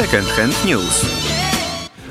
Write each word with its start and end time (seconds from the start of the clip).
Second 0.00 0.24
Hand 0.28 0.64
News. 0.64 1.29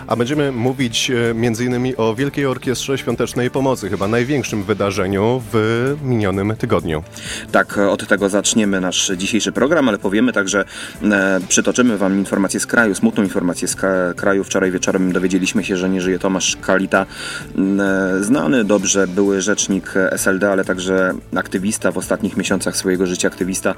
A 0.09 0.15
będziemy 0.15 0.51
mówić 0.51 1.11
e, 1.11 1.29
m.in. 1.29 1.93
o 1.97 2.15
Wielkiej 2.15 2.45
Orkiestrze 2.45 2.97
Świątecznej 2.97 3.51
Pomocy, 3.51 3.89
chyba 3.89 4.07
największym 4.07 4.63
wydarzeniu 4.63 5.41
w 5.53 5.95
minionym 6.03 6.55
tygodniu. 6.55 7.03
Tak, 7.51 7.77
od 7.77 8.07
tego 8.07 8.29
zaczniemy 8.29 8.81
nasz 8.81 9.11
dzisiejszy 9.17 9.51
program, 9.51 9.89
ale 9.89 9.97
powiemy 9.97 10.33
także, 10.33 10.65
e, 11.03 11.39
przytoczymy 11.47 11.97
Wam 11.97 12.17
informację 12.17 12.59
z 12.59 12.65
kraju, 12.65 12.95
smutną 12.95 13.23
informację 13.23 13.67
z 13.67 13.75
kraju. 14.15 14.43
Wczoraj 14.43 14.71
wieczorem 14.71 15.11
dowiedzieliśmy 15.11 15.63
się, 15.63 15.77
że 15.77 15.89
nie 15.89 16.01
żyje 16.01 16.19
Tomasz 16.19 16.57
Kalita, 16.61 17.05
e, 17.05 18.23
znany 18.23 18.63
dobrze 18.63 19.07
były 19.07 19.41
rzecznik 19.41 19.93
SLD, 20.11 20.51
ale 20.51 20.65
także 20.65 21.13
aktywista 21.35 21.91
w 21.91 21.97
ostatnich 21.97 22.37
miesiącach 22.37 22.77
swojego 22.77 23.05
życia, 23.05 23.27
aktywista 23.27 23.75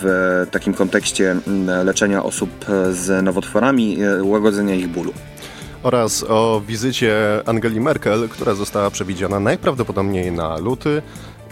w 0.00 0.46
takim 0.50 0.74
kontekście 0.74 1.36
leczenia 1.84 2.22
osób 2.22 2.50
z 2.92 3.24
nowotworami, 3.24 3.98
łagodzenia 4.22 4.81
bólu 4.88 5.12
oraz 5.82 6.24
o 6.28 6.62
wizycie 6.66 7.42
Angeli 7.46 7.80
Merkel, 7.80 8.28
która 8.28 8.54
została 8.54 8.90
przewidziana 8.90 9.40
najprawdopodobniej 9.40 10.32
na 10.32 10.56
luty. 10.56 11.02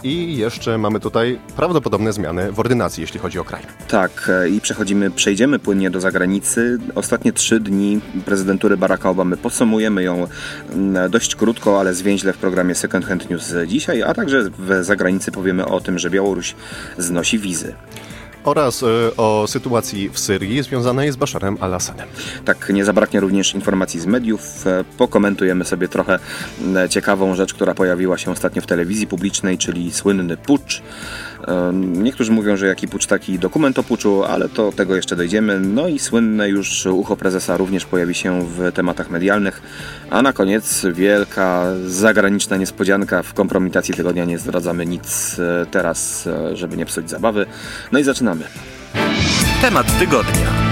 I 0.03 0.37
jeszcze 0.37 0.77
mamy 0.77 0.99
tutaj 0.99 1.39
prawdopodobne 1.55 2.13
zmiany 2.13 2.51
w 2.51 2.59
ordynacji, 2.59 3.01
jeśli 3.01 3.19
chodzi 3.19 3.39
o 3.39 3.43
kraj. 3.43 3.61
Tak, 3.87 4.29
e, 4.43 4.49
i 4.49 4.61
przechodzimy, 4.61 5.11
przejdziemy 5.11 5.59
płynnie 5.59 5.89
do 5.89 6.01
zagranicy. 6.01 6.77
Ostatnie 6.95 7.33
trzy 7.33 7.59
dni 7.59 7.99
prezydentury 8.25 8.77
Baracka 8.77 9.09
Obamy 9.09 9.37
podsumujemy 9.37 10.03
ją 10.03 10.27
mm, 10.73 11.11
dość 11.11 11.35
krótko, 11.35 11.79
ale 11.79 11.93
zwięźle 11.93 12.33
w 12.33 12.37
programie 12.37 12.75
Second 12.75 13.05
Hand 13.05 13.29
News 13.29 13.53
dzisiaj, 13.67 14.03
a 14.03 14.13
także 14.13 14.49
w 14.59 14.83
zagranicy 14.83 15.31
powiemy 15.31 15.65
o 15.65 15.81
tym, 15.81 15.99
że 15.99 16.09
Białoruś 16.09 16.55
znosi 16.97 17.39
wizy 17.39 17.73
oraz 18.43 18.83
e, 18.83 18.87
o 19.17 19.45
sytuacji 19.47 20.09
w 20.09 20.19
Syrii 20.19 20.63
związanej 20.63 21.11
z 21.11 21.15
Basharem 21.15 21.57
al-Assadem. 21.59 22.07
Tak, 22.45 22.69
nie 22.69 22.85
zabraknie 22.85 23.19
również 23.19 23.55
informacji 23.55 23.99
z 23.99 24.05
mediów. 24.05 24.67
E, 24.67 24.83
pokomentujemy 24.97 25.65
sobie 25.65 25.87
trochę 25.87 26.19
ciekawą 26.89 27.35
rzecz, 27.35 27.53
która 27.53 27.73
pojawiła 27.73 28.17
się 28.17 28.31
ostatnio 28.31 28.61
w 28.61 28.65
telewizji 28.65 29.07
publicznej, 29.07 29.57
czyli 29.57 29.91
słynny 29.91 30.37
pucz 30.37 30.81
Niektórzy 31.73 32.31
mówią, 32.31 32.57
że 32.57 32.67
jaki 32.67 32.87
pucz 32.87 33.05
taki 33.05 33.39
dokument 33.39 33.79
o 33.79 33.83
puczu, 33.83 34.23
ale 34.23 34.49
to 34.49 34.71
tego 34.71 34.95
jeszcze 34.95 35.15
dojdziemy. 35.15 35.59
No 35.59 35.87
i 35.87 35.99
słynne 35.99 36.49
już 36.49 36.85
ucho 36.85 37.15
prezesa 37.15 37.57
również 37.57 37.85
pojawi 37.85 38.15
się 38.15 38.47
w 38.47 38.71
tematach 38.73 39.09
medialnych. 39.09 39.61
A 40.09 40.21
na 40.21 40.33
koniec 40.33 40.85
wielka 40.93 41.65
zagraniczna 41.85 42.57
niespodzianka 42.57 43.23
w 43.23 43.33
kompromitacji 43.33 43.93
tygodnia. 43.93 44.25
Nie 44.25 44.37
zdradzamy 44.37 44.85
nic 44.85 45.39
e, 45.39 45.65
teraz, 45.65 46.27
e, 46.27 46.57
żeby 46.57 46.77
nie 46.77 46.85
psuć 46.85 47.09
zabawy. 47.09 47.45
No 47.91 47.99
i 47.99 48.03
zaczynamy. 48.03 48.43
Temat 49.61 49.99
tygodnia. 49.99 50.70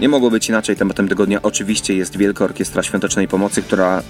Nie 0.00 0.08
mogło 0.08 0.30
być 0.30 0.48
inaczej. 0.48 0.76
Tematem 0.76 1.08
tygodnia 1.08 1.42
oczywiście 1.42 1.94
jest 1.94 2.16
Wielka 2.16 2.44
Orkiestra 2.44 2.82
Świątecznej 2.82 3.28
Pomocy, 3.28 3.62
która 3.62 4.02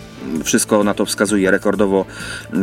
wszystko 0.44 0.84
na 0.84 0.94
to 0.94 1.06
wskazuje. 1.06 1.50
Rekordowo 1.50 2.04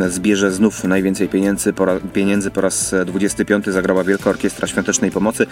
zbierze 0.08 0.52
znów 0.52 0.84
najwięcej 0.84 1.28
pieniędzy. 1.28 1.72
Po, 1.72 1.84
raz, 1.84 2.02
pieniędzy 2.12 2.50
po 2.50 2.60
raz 2.60 2.94
25 3.06 3.66
zagrała 3.66 4.04
Wielka 4.04 4.30
Orkiestra 4.30 4.66
Świątecznej 4.66 5.10
Pomocy. 5.10 5.46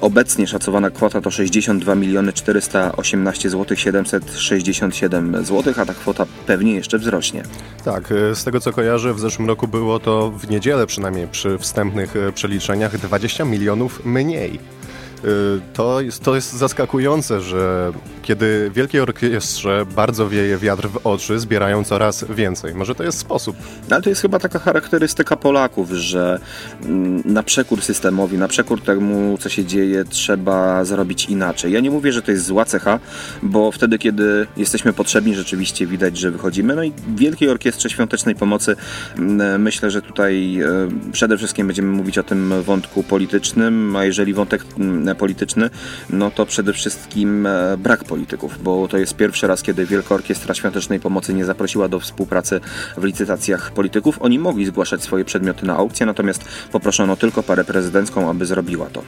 Obecnie 0.00 0.46
szacowana 0.46 0.90
kwota 0.90 1.20
to 1.20 1.30
62 1.30 1.94
miliony 1.94 2.32
418 2.32 3.50
zł 3.50 3.76
767 3.76 5.44
zł, 5.44 5.74
a 5.76 5.86
ta 5.86 5.94
kwota 5.94 6.26
pewnie 6.46 6.74
jeszcze 6.74 6.98
wzrośnie. 6.98 7.42
Tak, 7.84 8.12
e, 8.12 8.34
z 8.34 8.44
tego 8.44 8.60
co 8.60 8.72
kojarzę, 8.72 9.14
w 9.14 9.20
zeszłym 9.20 9.48
roku 9.48 9.68
było 9.68 9.98
to 9.98 10.30
w 10.30 10.50
niedzielę 10.50 10.86
przynajmniej 10.86 11.28
przy 11.28 11.58
wstępnych 11.58 12.16
e, 12.16 12.32
przeliczeniach 12.32 12.98
20 12.98 13.44
milionów 13.44 14.04
mniej. 14.04 14.79
Y, 15.24 15.60
to 15.72 16.00
jest, 16.00 16.22
to 16.22 16.34
jest 16.34 16.52
zaskakujące, 16.52 17.40
że 17.40 17.92
kiedy 18.22 18.70
Wielkiej 18.74 19.00
Orkiestrze 19.00 19.86
bardzo 19.96 20.28
wieje 20.28 20.58
wiatr 20.58 20.88
w 20.88 21.06
oczy, 21.06 21.40
zbierają 21.40 21.84
coraz 21.84 22.24
więcej. 22.24 22.74
Może 22.74 22.94
to 22.94 23.04
jest 23.04 23.18
sposób. 23.18 23.56
Ale 23.90 24.02
to 24.02 24.08
jest 24.08 24.22
chyba 24.22 24.38
taka 24.38 24.58
charakterystyka 24.58 25.36
Polaków, 25.36 25.90
że 25.90 26.40
mm, 26.82 27.22
na 27.24 27.42
przekór 27.42 27.82
systemowi, 27.82 28.38
na 28.38 28.48
przekór 28.48 28.80
temu, 28.80 29.38
co 29.40 29.48
się 29.48 29.64
dzieje, 29.64 30.04
trzeba 30.04 30.84
zrobić 30.84 31.24
inaczej. 31.24 31.72
Ja 31.72 31.80
nie 31.80 31.90
mówię, 31.90 32.12
że 32.12 32.22
to 32.22 32.30
jest 32.30 32.44
zła 32.44 32.64
cecha, 32.64 32.98
bo 33.42 33.72
wtedy, 33.72 33.98
kiedy 33.98 34.46
jesteśmy 34.56 34.92
potrzebni, 34.92 35.34
rzeczywiście 35.34 35.86
widać, 35.86 36.18
że 36.18 36.30
wychodzimy. 36.30 36.74
No 36.74 36.82
i 36.82 36.92
Wielkiej 37.16 37.48
Orkiestrze 37.48 37.90
Świątecznej 37.90 38.34
Pomocy 38.34 38.76
mm, 39.18 39.62
myślę, 39.62 39.90
że 39.90 40.02
tutaj 40.02 40.60
e, 40.60 40.66
przede 41.12 41.38
wszystkim 41.38 41.66
będziemy 41.66 41.92
mówić 41.92 42.18
o 42.18 42.22
tym 42.22 42.62
wątku 42.62 43.02
politycznym, 43.02 43.96
a 43.96 44.04
jeżeli 44.04 44.34
wątek 44.34 44.64
mm, 44.78 45.09
polityczny, 45.14 45.70
no 46.10 46.30
to 46.30 46.46
przede 46.46 46.72
wszystkim 46.72 47.46
e, 47.46 47.76
brak 47.76 48.04
polityków, 48.04 48.62
bo 48.62 48.88
to 48.88 48.98
jest 48.98 49.16
pierwszy 49.16 49.46
raz, 49.46 49.62
kiedy 49.62 49.86
Wielka 49.86 50.14
Orkiestra 50.14 50.54
Świątecznej 50.54 51.00
Pomocy 51.00 51.34
nie 51.34 51.44
zaprosiła 51.44 51.88
do 51.88 52.00
współpracy 52.00 52.60
w 52.96 53.04
licytacjach 53.04 53.72
polityków. 53.72 54.22
Oni 54.22 54.38
mogli 54.38 54.66
zgłaszać 54.66 55.02
swoje 55.02 55.24
przedmioty 55.24 55.66
na 55.66 55.76
aukcję, 55.76 56.06
natomiast 56.06 56.44
poproszono 56.72 57.16
tylko 57.16 57.42
parę 57.42 57.64
prezydencką, 57.64 58.30
aby 58.30 58.46
zrobiła 58.46 58.86
to. 58.86 59.02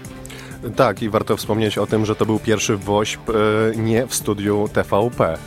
Tak, 0.77 1.03
i 1.03 1.11
warto 1.11 1.37
wspomnieć 1.37 1.79
o 1.79 1.87
tym, 1.87 2.07
że 2.07 2.17
to 2.17 2.27
był 2.27 2.39
pierwszy 2.39 2.77
WOŚP 2.77 3.31
e, 3.31 3.33
nie 3.77 4.07
w 4.07 4.15
studiu 4.15 4.69
TVP. 4.73 5.39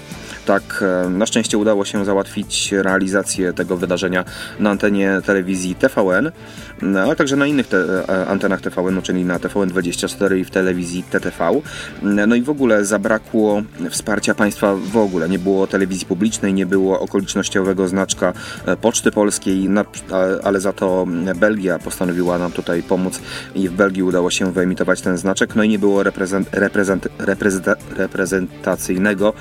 Tak, 0.46 0.84
e, 1.06 1.10
na 1.10 1.26
szczęście 1.26 1.58
udało 1.58 1.86
się 1.86 2.06
załatwić 2.06 2.72
realizację 2.72 3.54
tego 3.54 3.78
wydarzenia 3.78 4.26
na 4.60 4.70
antenie 4.70 5.22
telewizji 5.26 5.76
TVN, 5.76 6.32
no, 6.82 7.00
ale 7.00 7.16
także 7.16 7.36
na 7.36 7.48
innych 7.48 7.68
e, 7.74 8.28
antenach 8.28 8.62
TVN, 8.62 9.02
czyli 9.02 9.26
na 9.26 9.40
TVN24 9.40 10.38
i 10.38 10.46
w 10.46 10.50
telewizji 10.50 11.04
TTV. 11.04 11.62
No 12.28 12.36
i 12.36 12.42
w 12.42 12.50
ogóle 12.50 12.86
zabrakło 12.86 13.62
wsparcia 13.90 14.36
państwa 14.36 14.76
w 14.76 14.98
ogóle. 14.98 15.30
Nie 15.30 15.40
było 15.40 15.68
telewizji 15.68 16.08
publicznej, 16.08 16.54
nie 16.54 16.66
było 16.66 17.00
okolicznościowego 17.00 17.88
znaczka 17.88 18.34
e, 18.66 18.78
Poczty 18.78 19.12
Polskiej, 19.12 19.70
ale 20.44 20.60
za 20.60 20.74
to 20.74 21.08
Belgia 21.36 21.80
postanowiła 21.80 22.38
nam 22.38 22.52
tutaj 22.52 22.84
pomóc 22.84 23.20
i 23.56 23.70
w 23.70 23.74
Belgii 23.74 24.04
udało 24.04 24.32
się 24.32 24.52
wyemitować 24.52 25.02
ten 25.02 25.18
znaczek. 25.18 25.56
No 25.56 25.64
i 25.64 25.70
nie 25.70 25.80
było 25.80 26.04
reprezent, 26.04 26.50
reprezent, 26.52 27.08
reprezent, 27.20 27.78
reprezentacyjnego 27.98 29.34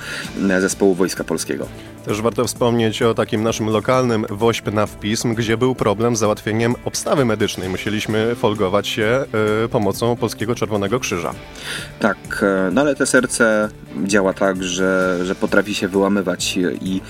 zespołu 0.59 0.94
Wojska 0.95 1.23
Polskiego. 1.23 1.67
Też 2.05 2.21
warto 2.21 2.45
wspomnieć 2.45 3.01
o 3.01 3.13
takim 3.13 3.43
naszym 3.43 3.69
lokalnym 3.69 4.25
WOŚP 4.29 4.71
na 4.71 4.85
wpism, 4.85 5.33
gdzie 5.33 5.57
był 5.57 5.75
problem 5.75 6.15
z 6.15 6.19
załatwieniem 6.19 6.75
obstawy 6.85 7.25
medycznej. 7.25 7.69
Musieliśmy 7.69 8.35
folgować 8.35 8.87
się 8.87 9.25
y, 9.65 9.69
pomocą 9.69 10.15
Polskiego 10.15 10.55
Czerwonego 10.55 10.99
Krzyża. 10.99 11.33
Tak, 11.99 12.17
e, 12.41 12.69
no 12.71 12.81
ale 12.81 12.95
te 12.95 13.05
serce 13.05 13.69
działa 14.03 14.33
tak, 14.33 14.63
że, 14.63 15.19
że 15.23 15.35
potrafi 15.35 15.75
się 15.75 15.87
wyłamywać 15.87 16.57
i 16.81 17.01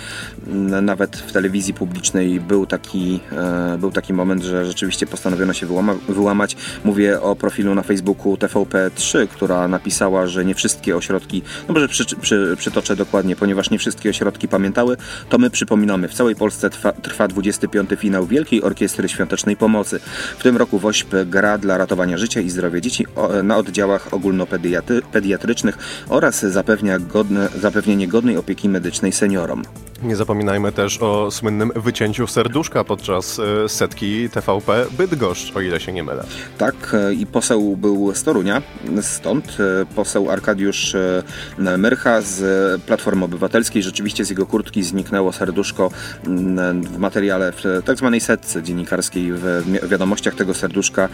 nawet 0.82 1.18
w 1.18 1.32
telewizji 1.32 1.74
publicznej 1.74 2.40
był 2.40 2.66
taki, 2.66 3.20
e, 3.32 3.78
był 3.78 3.92
taki 3.92 4.14
moment, 4.14 4.44
że 4.44 4.66
rzeczywiście 4.66 5.08
postanowiono 5.08 5.54
się 5.54 5.66
wyłama, 5.66 5.96
wyłamać. 6.10 6.56
Mówię 6.84 7.22
o 7.22 7.36
profilu 7.36 7.76
na 7.76 7.84
Facebooku 7.84 8.36
TVP3, 8.36 9.28
która 9.28 9.68
napisała, 9.68 10.28
że 10.28 10.46
nie 10.46 10.56
wszystkie 10.56 10.96
ośrodki, 10.96 11.42
no 11.68 11.74
może 11.74 11.88
przy, 11.88 12.06
przy, 12.22 12.56
przytoczę 12.58 12.96
dokładnie, 12.96 13.36
ponieważ 13.36 13.70
nie 13.70 13.80
wszystkie 13.80 14.10
ośrodki 14.10 14.48
pamiętały, 14.48 14.85
to 15.30 15.38
my 15.38 15.50
przypominamy. 15.50 16.08
W 16.08 16.14
całej 16.14 16.36
Polsce 16.36 16.70
trwa, 16.70 16.92
trwa 16.92 17.28
25. 17.28 17.90
finał 17.98 18.26
Wielkiej 18.26 18.64
Orkiestry 18.64 19.10
Świątecznej 19.10 19.58
Pomocy. 19.58 20.00
W 20.38 20.44
tym 20.44 20.58
roku 20.58 20.80
WOŚP 20.80 21.26
gra 21.26 21.58
dla 21.58 21.78
ratowania 21.78 22.18
życia 22.18 22.42
i 22.42 22.50
zdrowia 22.50 22.80
dzieci 22.80 23.06
na 23.44 23.58
oddziałach 23.58 24.14
ogólnopediatrycznych 24.14 25.78
oraz 26.10 26.42
zapewnia 26.42 27.00
godne, 27.00 27.50
zapewnienie 27.62 28.08
godnej 28.08 28.38
opieki 28.38 28.70
medycznej 28.70 29.12
seniorom. 29.12 29.64
Nie 30.04 30.16
zapominajmy 30.16 30.72
też 30.72 31.02
o 31.02 31.32
słynnym 31.32 31.72
wycięciu 31.76 32.28
serduszka 32.28 32.84
podczas 32.84 33.40
e, 33.40 33.70
setki 33.70 34.30
TVP 34.30 34.86
Bydgoszcz, 34.92 35.56
o 35.56 35.62
ile 35.62 35.80
się 35.80 35.92
nie 35.94 36.04
mylę. 36.04 36.26
Tak, 36.58 36.76
e, 36.94 37.14
i 37.14 37.26
poseł 37.26 37.78
był 37.78 38.16
z 38.16 38.24
Torunia, 38.24 38.62
stąd 39.02 39.58
e, 39.60 39.86
poseł 39.96 40.32
Arkadiusz 40.32 40.96
Myrcha 41.58 42.22
z 42.22 42.82
Platformy 42.82 43.26
Obywatelskiej. 43.26 43.84
Rzeczywiście 43.84 44.26
z 44.26 44.30
jego 44.30 44.46
kurtki 44.46 44.84
zniknęło 44.84 45.34
serduszko 45.34 45.92
mm, 46.28 46.84
w 46.84 46.98
materiale, 46.98 47.52
w 47.52 47.82
tak 47.86 47.98
zwanej 47.98 48.22
setce 48.22 48.64
dziennikarskiej. 48.64 49.34
W 49.34 49.90
wiadomościach 49.90 50.36
tego 50.36 50.54
serduszka 50.54 51.10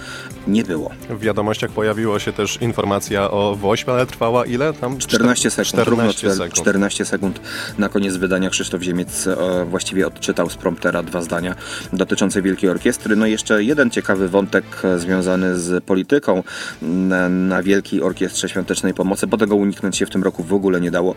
nie 0.47 0.63
było. 0.63 0.91
W 1.09 1.19
wiadomościach 1.19 1.71
pojawiła 1.71 2.19
się 2.19 2.33
też 2.33 2.57
informacja 2.61 3.31
o 3.31 3.56
WOŚP, 3.56 3.89
ale 3.89 4.06
trwała 4.06 4.45
ile? 4.45 4.73
Tam 4.73 4.97
14 4.97 5.51
sekund. 5.51 5.69
14 5.69 6.31
sekund. 6.31 6.53
14 6.53 7.06
sekund 7.06 7.41
na 7.77 7.89
koniec 7.89 8.17
wydania 8.17 8.50
Krzysztofa 8.50 8.70
Krzysztof 8.71 8.83
Ziemiec 8.83 9.27
e, 9.27 9.65
właściwie 9.65 10.07
odczytał 10.07 10.50
z 10.50 10.56
promptera 10.56 11.03
dwa 11.03 11.21
zdania 11.21 11.56
dotyczące 11.94 12.41
Wielkiej 12.41 12.69
Orkiestry. 12.69 13.15
No 13.15 13.25
i 13.25 13.31
jeszcze 13.31 13.63
jeden 13.63 13.89
ciekawy 13.89 14.29
wątek 14.29 14.65
e, 14.83 15.00
związany 15.00 15.59
z 15.59 15.83
polityką 15.83 16.44
na, 16.81 17.29
na 17.29 17.63
Wielkiej 17.63 18.01
Orkiestrze 18.01 18.50
Świątecznej 18.50 18.94
Pomocy, 18.94 19.27
bo 19.27 19.38
tego 19.38 19.56
uniknąć 19.56 19.97
się 19.97 20.06
w 20.06 20.09
tym 20.09 20.23
roku 20.23 20.44
w 20.44 20.53
ogóle 20.53 20.81
nie 20.81 20.91
dało. 20.91 21.15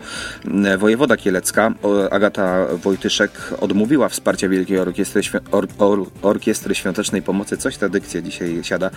E, 0.65 0.77
wojewoda 0.77 1.17
Kielecka, 1.17 1.73
Agata 2.11 2.67
Wojtyszek 2.83 3.31
odmówiła 3.61 4.09
wsparcia 4.09 4.49
Wielkiej 4.49 4.79
Orkiestry, 4.79 5.21
Or, 5.51 5.67
Or, 5.77 6.05
Orkiestry 6.21 6.75
Świątecznej 6.75 7.21
Pomocy, 7.21 7.57
coś 7.57 7.77
ta 7.77 7.89
dykcja 7.89 8.21
dzisiaj 8.21 8.63
siada, 8.63 8.91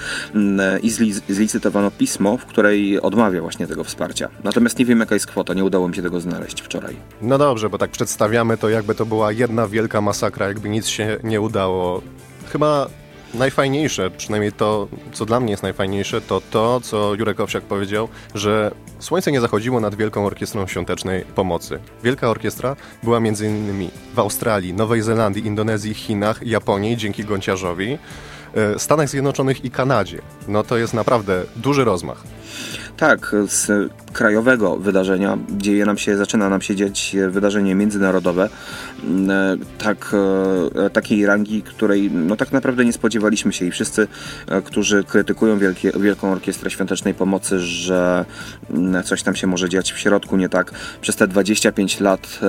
i 0.83 0.91
zlicytowano 1.29 1.91
pismo, 1.91 2.37
w 2.37 2.47
której 2.47 3.01
odmawia 3.01 3.41
właśnie 3.41 3.67
tego 3.67 3.85
wsparcia. 3.85 4.29
Natomiast 4.45 4.79
nie 4.79 4.85
wiem 4.85 5.01
jaka 5.01 5.15
jest 5.15 5.27
kwota, 5.27 5.55
nie 5.55 5.65
udało 5.65 5.89
mi 5.89 5.95
się 5.95 6.03
tego 6.03 6.21
znaleźć 6.21 6.61
wczoraj. 6.61 6.97
No 7.23 7.39
dobrze, 7.39 7.71
bo 7.71 7.79
tak 7.79 7.91
przedstawiamy 7.91 8.48
to 8.57 8.69
jakby 8.69 8.95
to 8.95 9.07
była 9.07 9.33
jedna 9.33 9.69
wielka 9.69 10.01
masakra, 10.01 10.49
jakby 10.49 10.69
nic 10.69 10.87
się 10.87 11.19
nie 11.25 11.41
udało. 11.41 12.03
Chyba 12.53 12.89
najfajniejsze, 13.35 14.11
przynajmniej 14.11 14.53
to, 14.53 14.89
co 15.13 15.27
dla 15.27 15.41
mnie 15.41 15.51
jest 15.51 15.63
najfajniejsze, 15.63 16.21
to 16.21 16.43
to, 16.51 16.81
co 16.81 17.15
Jurek 17.15 17.41
Owsiak 17.41 17.63
powiedział, 17.63 18.09
że 18.35 18.71
słońce 18.99 19.33
nie 19.33 19.41
zachodziło 19.41 19.81
nad 19.81 19.95
Wielką 19.95 20.27
Orkiestrą 20.27 20.67
Świątecznej 20.67 21.25
Pomocy. 21.25 21.79
Wielka 22.03 22.31
Orkiestra 22.31 22.77
była 23.03 23.19
m.in. 23.19 23.91
w 24.15 24.19
Australii, 24.19 24.75
Nowej 24.75 25.03
Zelandii, 25.03 25.47
Indonezji, 25.47 25.95
Chinach, 25.95 26.47
Japonii 26.47 26.97
dzięki 26.97 27.25
Gonciarzowi, 27.25 27.99
e, 28.55 28.79
Stanach 28.79 29.09
Zjednoczonych 29.09 29.65
i 29.65 29.71
Kanadzie. 29.71 30.19
No 30.49 30.63
to 30.63 30.77
jest 30.77 30.95
naprawdę 30.95 31.45
duży 31.57 31.85
rozmach. 31.85 32.23
Tak, 32.97 33.37
z 33.47 33.91
krajowego 34.19 34.77
wydarzenia 34.77 35.39
dzieje 35.51 35.87
nam 35.87 35.99
się, 35.99 36.17
zaczyna 36.17 36.49
nam 36.49 36.63
się 36.63 36.77
dziać 36.77 37.17
wydarzenie 37.31 37.75
międzynarodowe 37.75 38.49
mm, 39.05 39.31
e, 39.31 39.57
tak, 39.79 40.15
e, 40.85 40.91
takiej 40.91 41.27
rangi, 41.27 41.63
której 41.63 42.11
no 42.11 42.37
tak 42.37 42.53
naprawdę 42.53 42.85
nie 42.85 42.93
spodziewaliśmy 42.93 43.53
się 43.53 43.67
i 43.67 43.71
wszyscy, 43.71 44.09
e, 44.47 44.63
którzy 44.63 45.05
krytykują 45.05 45.59
Wielkie, 45.59 45.93
Wielką 46.01 46.33
Orkiestrę 46.33 46.71
Świątecznej 46.71 47.15
Pomocy, 47.15 47.61
że 47.61 48.25
mm, 48.71 49.03
coś 49.03 49.23
tam 49.23 49.37
się 49.37 49.47
może 49.47 49.69
dziać 49.69 49.93
w 49.93 49.99
środku 49.99 50.37
nie 50.37 50.49
tak. 50.49 50.71
Przez 51.01 51.17
te 51.17 51.29
25 51.29 52.01
lat 52.01 52.41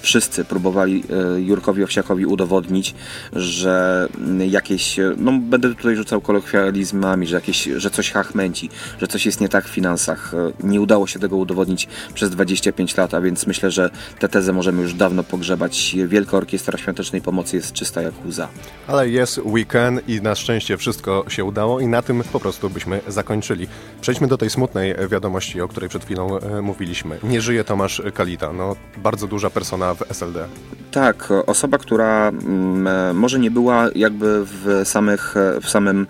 wszyscy 0.00 0.44
próbowali 0.44 1.04
Jurkowi 1.38 1.84
Owsiakowi 1.84 2.26
udowodnić, 2.26 2.94
że 3.32 4.08
mm, 4.18 4.50
jakieś, 4.50 4.96
no 5.16 5.32
będę 5.32 5.74
tutaj 5.74 5.96
rzucał 5.96 6.20
kolokwializmami, 6.20 7.26
że, 7.26 7.36
jakieś, 7.36 7.68
że 7.76 7.90
coś 7.90 8.10
hachmęci, 8.10 8.70
że 9.00 9.06
coś 9.06 9.26
jest 9.26 9.40
nie 9.40 9.48
tak 9.48 9.64
w 9.64 9.70
finansach. 9.70 10.32
Nie 10.62 10.80
udało 10.80 11.06
się 11.06 11.15
tego 11.18 11.36
udowodnić 11.36 11.88
przez 12.14 12.30
25 12.30 12.96
lat, 12.96 13.14
a 13.14 13.20
więc 13.20 13.46
myślę, 13.46 13.70
że 13.70 13.90
tę 14.18 14.28
tezę 14.28 14.52
możemy 14.52 14.82
już 14.82 14.94
dawno 14.94 15.24
pogrzebać. 15.24 15.96
Wielka 16.06 16.36
Orkiestra 16.36 16.78
Świątecznej 16.78 17.22
Pomocy 17.22 17.56
jest 17.56 17.72
czysta 17.72 18.02
jak 18.02 18.14
łza. 18.26 18.48
Ale 18.86 19.08
jest 19.08 19.38
weekend 19.38 20.08
i 20.08 20.22
na 20.22 20.34
szczęście 20.34 20.76
wszystko 20.76 21.24
się 21.28 21.44
udało 21.44 21.80
i 21.80 21.86
na 21.86 22.02
tym 22.02 22.22
po 22.32 22.40
prostu 22.40 22.70
byśmy 22.70 23.00
zakończyli. 23.08 23.66
Przejdźmy 24.00 24.28
do 24.28 24.38
tej 24.38 24.50
smutnej 24.50 24.94
wiadomości, 25.10 25.60
o 25.60 25.68
której 25.68 25.88
przed 25.88 26.04
chwilą 26.04 26.38
e, 26.38 26.62
mówiliśmy. 26.62 27.18
Nie 27.22 27.40
żyje 27.40 27.64
Tomasz 27.64 28.02
Kalita, 28.14 28.52
no 28.52 28.76
bardzo 28.96 29.26
duża 29.26 29.50
persona 29.50 29.94
w 29.94 30.10
SLD. 30.10 30.48
Tak, 30.90 31.32
osoba, 31.46 31.78
która 31.78 32.28
mm, 32.28 32.86
e, 32.86 33.12
może 33.14 33.38
nie 33.38 33.50
była 33.50 33.88
jakby 33.94 34.44
w 34.44 34.80
samych, 34.84 35.36
e, 35.36 35.60
w 35.60 35.70
samym 35.70 36.06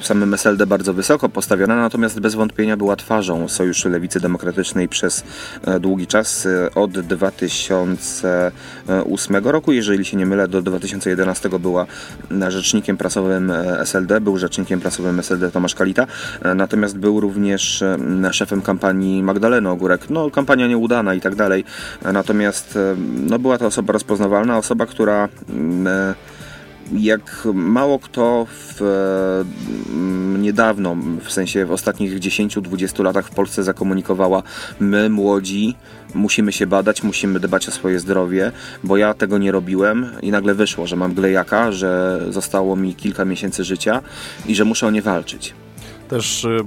w 0.00 0.06
samym 0.06 0.34
SLD 0.34 0.66
bardzo 0.66 0.94
wysoko 0.94 1.28
postawiona, 1.28 1.76
natomiast 1.76 2.20
bez 2.20 2.34
wątpienia 2.34 2.76
była 2.76 2.96
twarzą 2.96 3.48
Sojuszu 3.48 3.88
Lewicy 3.88 4.20
Demokratycznej 4.20 4.88
przez 4.88 5.24
e, 5.64 5.80
długi 5.80 6.06
czas, 6.06 6.46
e, 6.46 6.74
od 6.74 7.00
2008 7.00 9.36
roku, 9.44 9.72
jeżeli 9.72 10.04
się 10.04 10.16
nie 10.16 10.26
mylę, 10.26 10.48
do 10.48 10.62
2011 10.62 11.48
była 11.58 11.86
rzecznikiem 12.48 12.96
prasowym 12.96 13.52
SLD, 13.78 14.20
był 14.20 14.38
rzecznikiem 14.38 14.80
prasowym 14.80 15.20
SLD 15.20 15.50
Tomasz 15.50 15.74
Kalita, 15.74 16.06
natomiast 16.54 16.98
był 16.98 17.20
również 17.20 17.84
szefem 18.30 18.62
kampanii 18.62 19.22
Magdaleny 19.22 19.70
Ogórek. 19.70 20.10
No, 20.10 20.30
kampania 20.30 20.66
nieudana 20.66 21.14
i 21.14 21.20
tak 21.20 21.34
dalej, 21.34 21.64
natomiast 22.12 22.78
no, 23.26 23.38
była 23.38 23.58
to 23.58 23.66
osoba 23.66 23.92
rozpoznawalna, 23.92 24.58
osoba, 24.58 24.86
która 24.86 25.28
jak 26.92 27.48
mało 27.54 27.98
kto 27.98 28.46
w, 28.50 28.80
mm, 29.88 30.42
niedawno, 30.42 30.96
w 31.24 31.32
sensie 31.32 31.66
w 31.66 31.72
ostatnich 31.72 32.18
10-20 32.18 33.04
latach 33.04 33.26
w 33.26 33.30
Polsce 33.30 33.62
zakomunikowała, 33.62 34.42
my 34.80 35.10
młodzi 35.10 35.76
musimy 36.14 36.52
się 36.52 36.66
badać, 36.66 37.02
musimy 37.02 37.40
dbać 37.40 37.68
o 37.68 37.70
swoje 37.70 38.00
zdrowie, 38.00 38.52
bo 38.84 38.96
ja 38.96 39.14
tego 39.14 39.38
nie 39.38 39.52
robiłem 39.52 40.10
i 40.22 40.30
nagle 40.30 40.54
wyszło, 40.54 40.86
że 40.86 40.96
mam 40.96 41.14
glejaka, 41.14 41.72
że 41.72 42.20
zostało 42.30 42.76
mi 42.76 42.94
kilka 42.94 43.24
miesięcy 43.24 43.64
życia 43.64 44.00
i 44.46 44.54
że 44.54 44.64
muszę 44.64 44.86
o 44.86 44.90
nie 44.90 45.02
walczyć. 45.02 45.54
Też 46.08 46.44
y, 46.44 46.58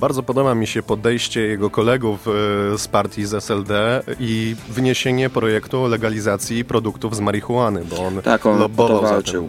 bardzo 0.00 0.22
podoba 0.22 0.54
mi 0.54 0.66
się 0.66 0.82
podejście 0.82 1.40
jego 1.40 1.70
kolegów 1.70 2.28
e, 2.28 2.30
z 2.78 2.88
partii 2.88 3.26
z 3.26 3.34
SLD 3.34 4.02
i 4.20 4.56
wniesienie 4.68 5.30
projektu 5.30 5.86
legalizacji 5.86 6.64
produktów 6.64 7.16
z 7.16 7.20
marihuany, 7.20 7.84
bo 7.84 8.06
on 8.06 8.22
tak, 8.22 8.46
on 8.46 8.70
to 8.76 9.00
walczył. 9.00 9.48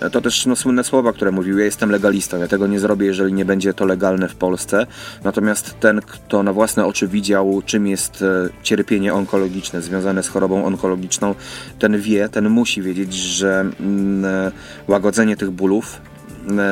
E, 0.00 0.10
to 0.10 0.20
też 0.20 0.46
no, 0.46 0.56
słynne 0.56 0.84
słowa, 0.84 1.12
które 1.12 1.30
mówił, 1.30 1.58
ja 1.58 1.64
jestem 1.64 1.90
legalistą, 1.90 2.38
ja 2.38 2.48
tego 2.48 2.66
nie 2.66 2.80
zrobię, 2.80 3.06
jeżeli 3.06 3.32
nie 3.32 3.44
będzie 3.44 3.74
to 3.74 3.84
legalne 3.84 4.28
w 4.28 4.36
Polsce. 4.36 4.86
Natomiast 5.24 5.80
ten, 5.80 6.00
kto 6.00 6.42
na 6.42 6.52
własne 6.52 6.86
oczy 6.86 7.08
widział, 7.08 7.62
czym 7.66 7.86
jest 7.86 8.22
e, 8.22 8.48
cierpienie 8.62 9.14
onkologiczne 9.14 9.82
związane 9.82 10.22
z 10.22 10.28
chorobą 10.28 10.64
onkologiczną, 10.64 11.34
ten 11.78 12.00
wie, 12.00 12.28
ten 12.28 12.48
musi 12.48 12.82
wiedzieć, 12.82 13.14
że 13.14 13.60
mm, 13.80 14.52
łagodzenie 14.88 15.36
tych 15.36 15.50
bólów 15.50 16.00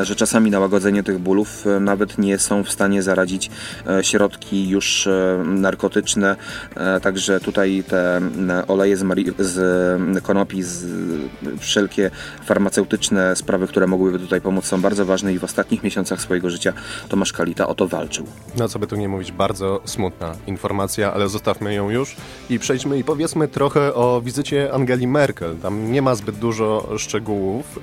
że 0.03 0.17
czasami 0.17 0.51
na 0.51 0.61
łagodzenie 0.61 1.03
tych 1.03 1.19
bólów 1.19 1.67
e, 1.67 1.81
nawet 1.81 2.19
nie 2.19 2.39
są 2.39 2.65
w 2.65 2.71
stanie 2.71 3.03
zaradzić 3.03 3.51
e, 3.87 4.05
środki 4.05 4.69
już 4.69 5.09
narkotyczne, 5.45 6.37
także 7.03 7.41
tutaj 7.41 7.85
te 7.89 8.21
oleje 8.69 8.97
z, 8.97 9.05
z 9.39 10.23
konopi, 10.23 10.63
z 10.63 10.87
wszelkie 11.59 12.11
farmaceutyczne 12.45 13.37
sprawy, 13.37 13.67
które 13.67 13.87
mogłyby 13.87 14.19
tutaj 14.19 14.41
pomóc 14.41 14.65
są 14.65 14.81
bardzo 14.81 15.05
ważne 15.05 15.35
i 15.35 15.39
w 15.39 15.45
ostatnich 15.45 15.83
miesiącach 15.83 16.21
swojego 16.21 16.51
życia 16.51 16.73
Tomasz 17.09 17.33
Kalita 17.33 17.69
o 17.69 17.75
to 17.75 17.89
walczył. 17.89 18.27
No 18.59 18.69
co 18.69 18.79
by 18.79 18.87
tu 18.87 18.97
nie 18.97 19.09
mówić, 19.09 19.33
bardzo 19.33 19.81
smutna 19.85 20.35
informacja, 20.47 21.13
ale 21.13 21.29
zostawmy 21.29 21.75
ją 21.75 21.91
już 21.91 22.17
i 22.51 22.59
przejdźmy 22.59 22.99
i 22.99 23.05
powiedzmy 23.05 23.49
trochę 23.49 23.95
o 23.95 24.21
wizycie 24.25 24.73
Angeli 24.73 25.07
Merkel. 25.07 25.57
Tam 25.57 25.93
nie 25.93 26.03
ma 26.03 26.15
zbyt 26.15 26.37
dużo 26.37 26.89
szczegółów. 26.99 27.81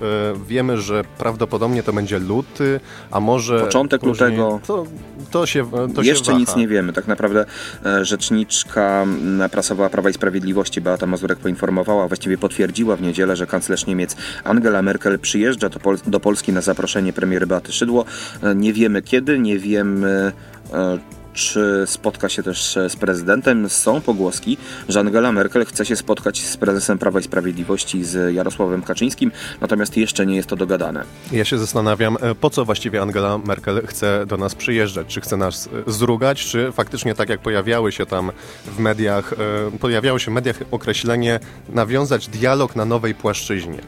Wiemy, 0.47 0.77
że 0.77 1.03
prawdopodobnie 1.17 1.81
to 1.83 1.94
będzie 1.94 2.19
luty, 2.19 2.80
a 3.12 3.19
może... 3.19 3.60
Początek 3.60 4.01
później, 4.01 4.30
lutego. 4.30 4.60
To, 4.68 4.86
to 5.31 5.45
się 5.45 5.72
to 5.95 6.01
Jeszcze 6.01 6.31
się 6.31 6.38
nic 6.38 6.56
nie 6.56 6.68
wiemy. 6.68 6.94
Tak 6.94 7.07
naprawdę 7.07 7.45
e, 7.86 8.06
rzeczniczka 8.06 9.06
prasowa 9.51 9.89
Prawa 9.89 10.10
i 10.10 10.13
Sprawiedliwości 10.13 10.81
Beata 10.81 11.06
Mazurek 11.06 11.39
poinformowała, 11.39 12.07
właściwie 12.07 12.38
potwierdziła 12.38 12.95
w 12.95 13.01
niedzielę, 13.01 13.36
że 13.36 13.48
kanclerz 13.48 13.86
Niemiec 13.86 14.16
Angela 14.44 14.81
Merkel 14.81 15.19
przyjeżdża 15.19 15.69
do, 15.69 15.80
Pol 15.80 15.98
do 16.07 16.19
Polski 16.19 16.54
na 16.54 16.62
zaproszenie 16.62 17.13
premiery 17.13 17.48
Beaty 17.48 17.74
Szydło. 17.74 18.06
E, 18.44 18.56
nie 18.56 18.74
wiemy 18.74 19.01
kiedy, 19.01 19.39
nie 19.39 19.60
wiemy 19.60 20.32
e, 20.74 21.21
czy 21.33 21.83
spotka 21.85 22.29
się 22.29 22.43
też 22.43 22.77
z 22.89 22.95
prezydentem. 22.95 23.69
Są 23.69 24.01
pogłoski, 24.01 24.57
że 24.89 25.00
Angela 25.00 25.31
Merkel 25.31 25.65
chce 25.65 25.85
się 25.85 25.95
spotkać 25.95 26.41
z 26.41 26.57
prezesem 26.57 26.97
Prawa 26.97 27.19
i 27.19 27.23
Sprawiedliwości, 27.23 28.03
z 28.03 28.35
Jarosławem 28.35 28.81
Kaczyńskim, 28.81 29.31
natomiast 29.61 29.97
jeszcze 29.97 30.25
nie 30.25 30.35
jest 30.35 30.50
to 30.50 30.55
dogadane. 30.55 31.03
Ja 31.31 31.45
się 31.45 31.57
zastanawiam, 31.57 32.17
e, 32.21 32.35
po 32.35 32.50
co 32.50 32.65
właściwie 32.65 33.01
Angela 33.01 33.38
Merkel 33.38 33.88
chce 33.88 34.25
do 34.25 34.38
nas 34.38 34.55
przyjeżdżać? 34.55 35.07
Czy 35.07 35.21
chce 35.21 35.38
nas 35.38 35.69
e, 35.88 35.91
zrugać, 35.91 36.45
czy 36.45 36.71
faktycznie 36.71 37.15
tak 37.15 37.29
jak 37.29 37.39
pojawiały 37.39 37.91
się 37.91 38.05
tam 38.05 38.31
w 38.65 38.79
mediach, 38.79 39.33
e, 39.33 39.77
pojawiało 39.77 40.19
się 40.19 40.31
w 40.31 40.33
mediach 40.33 40.59
określenie 40.71 41.39
nawiązać 41.69 42.27
dialog 42.27 42.75
na 42.75 42.85
nowej 42.85 43.15
płaszczyźnie? 43.15 43.79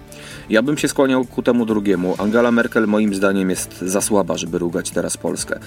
Ja 0.50 0.62
bym 0.62 0.78
się 0.78 0.88
skłaniał 0.88 1.26
ku 1.26 1.44
temu 1.44 1.66
drugiemu. 1.66 2.16
Angela 2.18 2.52
Merkel 2.52 2.88
moim 2.88 3.16
zdaniem 3.16 3.50
jest 3.50 3.82
za 3.82 4.02
słaba, 4.02 4.38
żeby 4.38 4.58
rugać 4.58 4.92
teraz 4.92 5.18
Polskę. 5.18 5.60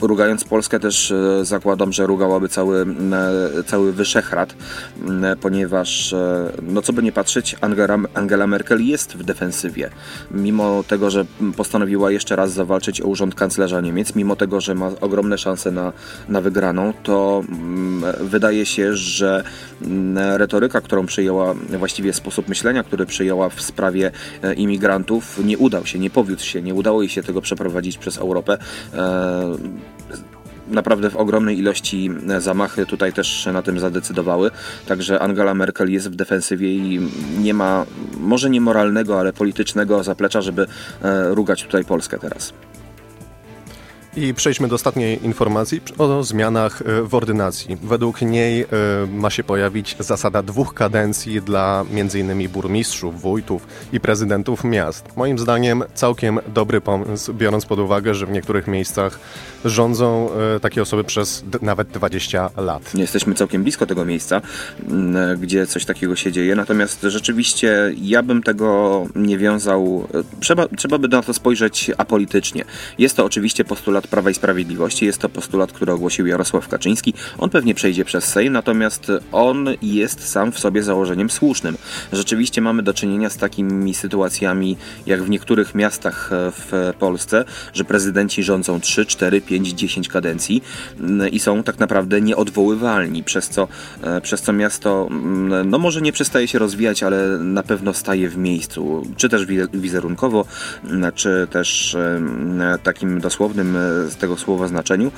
Rugając 0.00 0.44
Polskę 0.44 0.80
też 0.80 1.12
E, 1.12 1.44
zakładam, 1.44 1.92
że 1.92 2.06
rugałaby 2.06 2.48
cały, 2.48 2.86
e, 3.58 3.62
cały 3.62 3.92
Wyszehrad, 3.92 4.54
ponieważ, 5.40 6.12
e, 6.12 6.52
no 6.62 6.82
co 6.82 6.92
by 6.92 7.02
nie 7.02 7.12
patrzeć, 7.12 7.56
Angela, 7.60 7.98
Angela 8.14 8.46
Merkel 8.46 8.86
jest 8.86 9.16
w 9.16 9.24
defensywie. 9.24 9.90
Mimo 10.30 10.84
tego, 10.88 11.10
że 11.10 11.24
postanowiła 11.56 12.10
jeszcze 12.10 12.36
raz 12.36 12.52
zawalczyć 12.52 13.00
o 13.00 13.06
urząd 13.06 13.34
kanclerza 13.34 13.80
Niemiec, 13.80 14.14
mimo 14.14 14.36
tego, 14.36 14.60
że 14.60 14.74
ma 14.74 14.90
ogromne 15.00 15.38
szanse 15.38 15.70
na, 15.70 15.92
na 16.28 16.40
wygraną, 16.40 16.92
to 17.02 17.42
wydaje 18.20 18.66
się, 18.66 18.96
że 18.96 19.44
retoryka, 20.36 20.80
którą 20.80 21.06
przyjęła, 21.06 21.54
właściwie 21.78 22.12
sposób 22.12 22.48
myślenia, 22.48 22.84
który 22.84 23.06
przyjęła 23.06 23.48
w 23.48 23.62
sprawie 23.62 24.01
imigrantów, 24.56 25.44
nie 25.44 25.58
udał 25.58 25.86
się, 25.86 25.98
nie 25.98 26.10
powiódł 26.10 26.42
się, 26.42 26.62
nie 26.62 26.74
udało 26.74 27.02
jej 27.02 27.08
się 27.08 27.22
tego 27.22 27.40
przeprowadzić 27.40 27.98
przez 27.98 28.18
Europę 28.18 28.58
naprawdę 30.72 31.10
w 31.10 31.16
ogromnej 31.16 31.58
ilości 31.58 32.10
zamachy 32.38 32.86
tutaj 32.86 33.12
też 33.12 33.48
na 33.52 33.62
tym 33.62 33.80
zadecydowały. 33.80 34.50
Także 34.86 35.20
Angela 35.20 35.54
Merkel 35.54 35.92
jest 35.92 36.10
w 36.10 36.16
defensywie 36.16 36.74
i 36.74 37.00
nie 37.40 37.54
ma, 37.54 37.86
może 38.20 38.50
nie 38.50 38.60
moralnego, 38.60 39.20
ale 39.20 39.32
politycznego 39.32 40.02
zaplecza, 40.02 40.40
żeby 40.40 40.66
e, 41.02 41.34
rugać 41.34 41.62
tutaj 41.62 41.84
Polskę 41.84 42.18
teraz. 42.18 42.52
I 44.16 44.34
przejdźmy 44.34 44.68
do 44.68 44.74
ostatniej 44.74 45.24
informacji 45.24 45.80
o 45.98 46.24
zmianach 46.24 46.82
e, 46.82 47.02
w 47.02 47.14
ordynacji. 47.14 47.76
Według 47.82 48.22
niej 48.22 48.62
e, 48.62 48.66
ma 49.12 49.30
się 49.30 49.44
pojawić 49.44 49.96
zasada 49.98 50.42
dwóch 50.42 50.74
kadencji 50.74 51.42
dla 51.42 51.84
m.in. 51.90 52.48
burmistrzów, 52.48 53.20
wójtów 53.20 53.66
i 53.92 54.00
prezydentów 54.00 54.64
miast. 54.64 55.16
Moim 55.16 55.38
zdaniem 55.38 55.84
całkiem 55.94 56.40
dobry 56.54 56.80
pomysł, 56.80 57.34
biorąc 57.34 57.66
pod 57.66 57.78
uwagę, 57.78 58.14
że 58.14 58.26
w 58.26 58.30
niektórych 58.30 58.66
miejscach 58.66 59.18
rządzą 59.64 60.28
e, 60.56 60.60
takie 60.60 60.82
osoby 60.82 61.04
przez 61.04 61.44
nawet 61.62 61.88
20 61.88 62.50
lat. 62.56 62.94
Jesteśmy 62.94 63.34
całkiem 63.34 63.62
blisko 63.62 63.86
tego 63.86 64.04
miejsca, 64.04 64.40
gdzie 65.38 65.66
coś 65.66 65.84
takiego 65.84 66.16
się 66.16 66.32
dzieje, 66.32 66.56
natomiast 66.56 67.02
rzeczywiście 67.02 67.92
ja 68.02 68.22
bym 68.22 68.42
tego 68.42 69.02
nie 69.14 69.38
wiązał. 69.38 70.08
Trzeba, 70.40 70.68
trzeba 70.68 70.98
by 70.98 71.08
na 71.08 71.22
to 71.22 71.34
spojrzeć 71.34 71.90
apolitycznie. 71.98 72.64
Jest 72.98 73.16
to 73.16 73.24
oczywiście 73.24 73.64
postulat 73.64 74.01
postulat 74.02 74.06
Prawa 74.10 74.30
i 74.30 74.34
Sprawiedliwości. 74.34 75.06
Jest 75.06 75.18
to 75.18 75.28
postulat, 75.28 75.72
który 75.72 75.92
ogłosił 75.92 76.26
Jarosław 76.26 76.68
Kaczyński. 76.68 77.14
On 77.38 77.50
pewnie 77.50 77.74
przejdzie 77.74 78.04
przez 78.04 78.24
Sejm, 78.24 78.52
natomiast 78.52 79.12
on 79.32 79.68
jest 79.82 80.28
sam 80.28 80.52
w 80.52 80.58
sobie 80.58 80.82
założeniem 80.82 81.30
słusznym. 81.30 81.76
Rzeczywiście 82.12 82.60
mamy 82.60 82.82
do 82.82 82.94
czynienia 82.94 83.30
z 83.30 83.36
takimi 83.36 83.94
sytuacjami, 83.94 84.76
jak 85.06 85.22
w 85.22 85.30
niektórych 85.30 85.74
miastach 85.74 86.30
w 86.32 86.92
Polsce, 86.98 87.44
że 87.74 87.84
prezydenci 87.84 88.42
rządzą 88.42 88.80
3, 88.80 89.06
4, 89.06 89.40
5, 89.40 89.68
10 89.68 90.08
kadencji 90.08 90.62
mm, 91.00 91.28
i 91.28 91.40
są 91.40 91.62
tak 91.62 91.78
naprawdę 91.78 92.20
nieodwoływalni, 92.20 93.22
przez 93.22 93.48
co, 93.48 93.68
e, 94.02 94.20
przez 94.20 94.42
co 94.42 94.52
miasto 94.52 95.08
mm, 95.10 95.70
no 95.70 95.78
może 95.78 96.00
nie 96.00 96.12
przestaje 96.12 96.48
się 96.48 96.58
rozwijać, 96.58 97.02
ale 97.02 97.38
na 97.38 97.62
pewno 97.62 97.94
staje 97.94 98.28
w 98.28 98.36
miejscu, 98.36 99.06
czy 99.16 99.28
też 99.28 99.46
wizerunkowo, 99.72 100.44
mm, 100.84 101.12
czy 101.14 101.46
też 101.50 101.96
takim 102.82 103.20
dosłownym 103.20 103.76
z 104.08 104.16
tego 104.16 104.36
słowa 104.36 104.68
znaczeniu. 104.68 105.12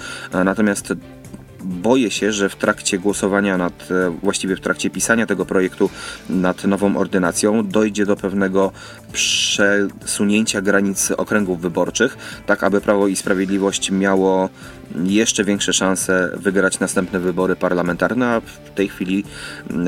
Natomiast 0.45 0.95
boję 1.65 2.11
się, 2.11 2.33
że 2.33 2.49
w 2.49 2.57
trakcie 2.57 2.99
głosowania 2.99 3.59
nad, 3.59 3.91
e, 3.91 4.11
właściwie 4.23 4.57
w 4.57 4.61
trakcie 4.61 4.91
pisania 4.91 5.27
tego 5.27 5.45
projektu 5.45 5.91
nad 6.31 6.65
nową 6.65 6.97
ordynacją 6.97 7.67
dojdzie 7.67 8.07
do 8.07 8.17
pewnego 8.17 8.73
przesunięcia 9.13 10.63
granic 10.63 11.11
okręgów 11.11 11.61
wyborczych, 11.61 12.17
tak 12.47 12.65
aby 12.65 12.81
Prawo 12.81 13.09
i 13.09 13.17
Sprawiedliwość 13.17 13.91
miało 13.91 14.49
jeszcze 15.05 15.45
większe 15.45 15.73
szanse 15.73 16.31
wygrać 16.37 16.81
następne 16.81 17.21
wybory 17.21 17.57
parlamentarne, 17.57 18.27
a 18.27 18.41
w 18.41 18.71
tej 18.75 18.89
chwili 18.89 19.25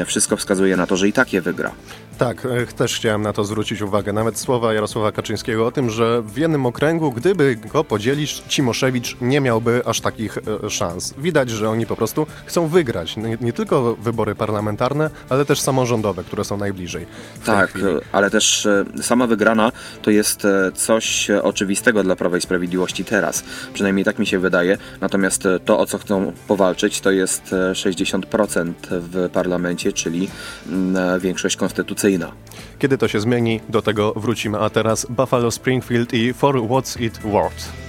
wszystko 0.07 0.37
wskazuje 0.37 0.76
na 0.76 0.87
to, 0.87 0.97
że 0.97 1.09
i 1.09 1.12
tak 1.12 1.33
je 1.33 1.40
wygra. 1.40 1.73
Tak, 2.18 2.46
e, 2.46 2.66
też 2.66 2.96
chciałem 2.96 3.23
na 3.23 3.32
to 3.32 3.44
zwrócić 3.44 3.82
uwagę. 3.82 4.12
Nawet 4.12 4.38
słowa 4.38 4.75
Jarosława 4.75 5.12
Kaczyńskiego 5.12 5.66
o 5.66 5.73
tym, 5.73 5.90
że 5.90 6.23
w 6.23 6.38
jednym 6.38 6.66
okręgu, 6.66 7.12
gdyby 7.12 7.56
go 7.56 7.85
podzielić, 7.85 8.42
Cimoszewicz 8.49 9.16
nie 9.20 9.40
miałby 9.40 9.82
aż 9.85 10.00
takich 10.00 10.38
e, 10.38 10.70
szans. 10.70 11.14
Widać, 11.18 11.50
że 11.50 11.70
oni 11.70 11.87
po 11.87 11.96
prostu 11.96 12.26
chcą 12.46 12.68
wygrać 12.68 13.16
nie, 13.16 13.38
nie 13.40 13.52
tylko 13.52 13.94
wybory 13.94 14.35
parlamentarne, 14.35 15.11
ale 15.28 15.44
też 15.44 15.61
samorządowe, 15.61 16.25
które 16.25 16.44
są 16.44 16.56
najbliżej. 16.56 17.06
Tak, 17.44 17.78
ale 18.12 18.30
też 18.30 18.66
e, 18.66 18.85
sama 19.02 19.26
wygrana 19.26 19.73
to 20.02 20.11
jest 20.11 20.42
coś 20.75 21.30
oczywistego 21.30 22.02
dla 22.02 22.16
Prawa 22.16 22.37
i 22.37 22.40
Sprawiedliwości 22.40 23.04
teraz. 23.04 23.44
Przynajmniej 23.73 24.04
tak 24.04 24.18
mi 24.18 24.26
się 24.26 24.38
wydaje. 24.38 24.78
Natomiast 25.00 25.49
to, 25.64 25.78
o 25.78 25.87
co 25.87 25.99
chcą 25.99 26.32
powalczyć, 26.49 27.00
to 27.00 27.11
jest 27.11 27.54
60% 27.73 28.73
w 28.90 29.28
parlamencie, 29.32 29.92
czyli 29.92 30.28
mm, 30.68 31.20
większość 31.20 31.56
konstytucyjna 31.56 32.05
kiedy 32.78 32.98
to 32.98 33.08
się 33.08 33.20
zmieni, 33.20 33.60
do 33.68 33.82
tego 33.82 34.12
wrócimy. 34.16 34.58
A 34.58 34.70
teraz 34.70 35.06
Buffalo 35.10 35.50
Springfield 35.50 36.14
i 36.14 36.32
For 36.32 36.54
What's 36.54 37.02
It 37.02 37.18
Worth. 37.18 37.86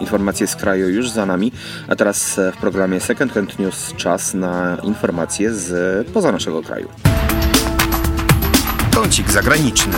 informacje 0.00 0.46
z 0.46 0.56
kraju 0.56 0.88
już 0.88 1.10
za 1.10 1.26
nami, 1.26 1.52
a 1.88 1.96
teraz 1.96 2.40
w 2.52 2.56
programie 2.56 3.00
Second 3.00 3.32
Hand 3.32 3.58
News 3.58 3.92
czas 3.96 4.34
na 4.34 4.78
informacje 4.82 5.54
z 5.54 6.08
poza 6.10 6.32
naszego 6.32 6.62
kraju. 6.62 6.88
Kącik 9.02 9.30
zagraniczny. 9.30 9.92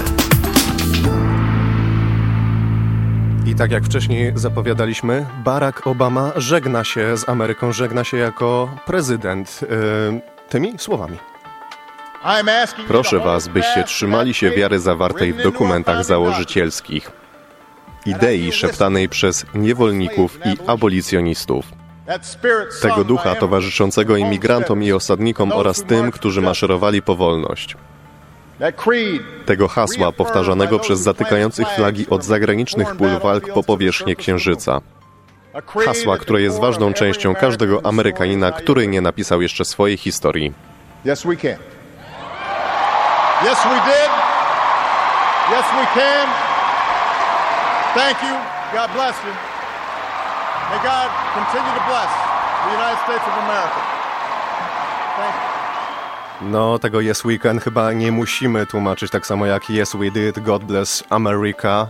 I 3.47 3.55
tak 3.55 3.71
jak 3.71 3.85
wcześniej 3.85 4.33
zapowiadaliśmy, 4.35 5.27
Barack 5.45 5.87
Obama 5.87 6.33
żegna 6.37 6.85
się 6.85 7.17
z 7.17 7.29
Ameryką, 7.29 7.73
żegna 7.73 8.05
się 8.05 8.17
jako 8.17 8.77
prezydent. 8.87 9.61
Yy, 9.63 10.21
tymi 10.49 10.79
słowami. 10.79 11.17
Proszę 12.89 13.19
Was, 13.19 13.49
byście 13.49 13.85
trzymali 13.85 14.35
się 14.35 14.51
wiary 14.51 14.79
zawartej 14.79 15.33
w 15.33 15.43
dokumentach 15.43 16.05
założycielskich, 16.05 17.11
idei 18.07 18.53
szeptanej 18.53 19.09
przez 19.09 19.47
niewolników 19.55 20.39
i 20.47 20.71
abolicjonistów. 20.71 21.67
Tego 22.83 23.05
ducha 23.05 23.35
towarzyszącego 23.35 24.17
imigrantom 24.17 24.83
i 24.83 24.93
osadnikom 24.93 25.53
oraz 25.53 25.85
tym, 25.85 26.11
którzy 26.11 26.41
maszerowali 26.41 27.03
po 27.03 27.17
wolność. 27.17 27.77
Tego 29.47 29.69
hasła 29.69 30.13
powtarzanego 30.13 30.79
przez 30.79 31.01
zatykających 31.01 31.69
flagi 31.69 32.07
od 32.11 32.25
zagranicznych 32.25 32.97
pól 32.97 33.19
walk 33.23 33.53
po 33.55 33.63
powierzchnię 33.63 34.17
Księżyca. 34.17 34.81
Hasła, 35.87 36.19
które 36.19 36.43
jest 36.43 36.61
ważną 36.61 36.93
częścią 36.93 37.35
każdego 37.35 37.81
Amerykanina, 37.85 38.53
który 38.53 38.87
nie 38.87 39.01
napisał 39.01 39.43
jeszcze 39.43 39.65
swojej 39.65 39.97
historii. 39.97 40.53
Yes, 41.07 41.23
we 41.23 41.37
can. 41.37 41.57
Yes, 43.43 43.59
we 43.65 43.81
did. 43.89 44.11
Yes, 45.51 45.67
we 45.73 46.01
can. 46.01 46.29
Thank 47.95 48.23
you. 48.23 48.37
God 48.73 48.91
bless 48.93 49.17
you. 49.25 49.33
May 50.71 50.79
God 50.83 51.11
continue 51.35 51.75
to 51.75 51.85
bless 51.89 52.11
the 52.65 52.71
United 52.75 52.99
States 53.05 53.25
of 53.27 53.35
America. 53.45 53.81
Thank 55.17 55.35
you. 55.35 55.50
No, 56.43 56.79
tego 56.79 57.01
Yes 57.01 57.23
We 57.25 57.39
Can 57.39 57.59
chyba 57.59 57.93
nie 57.93 58.13
musimy 58.13 58.67
tłumaczyć 58.67 59.11
tak 59.11 59.27
samo 59.27 59.47
jak 59.47 59.71
Yes 59.71 59.97
We 59.97 60.11
Did, 60.11 60.39
God 60.39 60.65
Bless 60.65 61.05
America. 61.11 61.89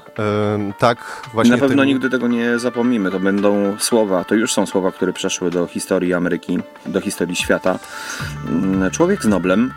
Ym, 0.54 0.72
tak, 0.78 1.22
właśnie. 1.32 1.52
Na 1.52 1.58
pewno 1.58 1.82
tym... 1.82 1.88
nigdy 1.88 2.10
tego 2.10 2.28
nie 2.28 2.58
zapomnimy. 2.58 3.10
To 3.10 3.20
będą 3.20 3.76
słowa, 3.78 4.24
to 4.24 4.34
już 4.34 4.52
są 4.52 4.66
słowa, 4.66 4.92
które 4.92 5.12
przeszły 5.12 5.50
do 5.50 5.66
historii 5.66 6.14
Ameryki, 6.14 6.58
do 6.86 7.00
historii 7.00 7.36
świata. 7.36 7.78
Człowiek 8.92 9.22
z 9.22 9.26
Noblem 9.26 9.72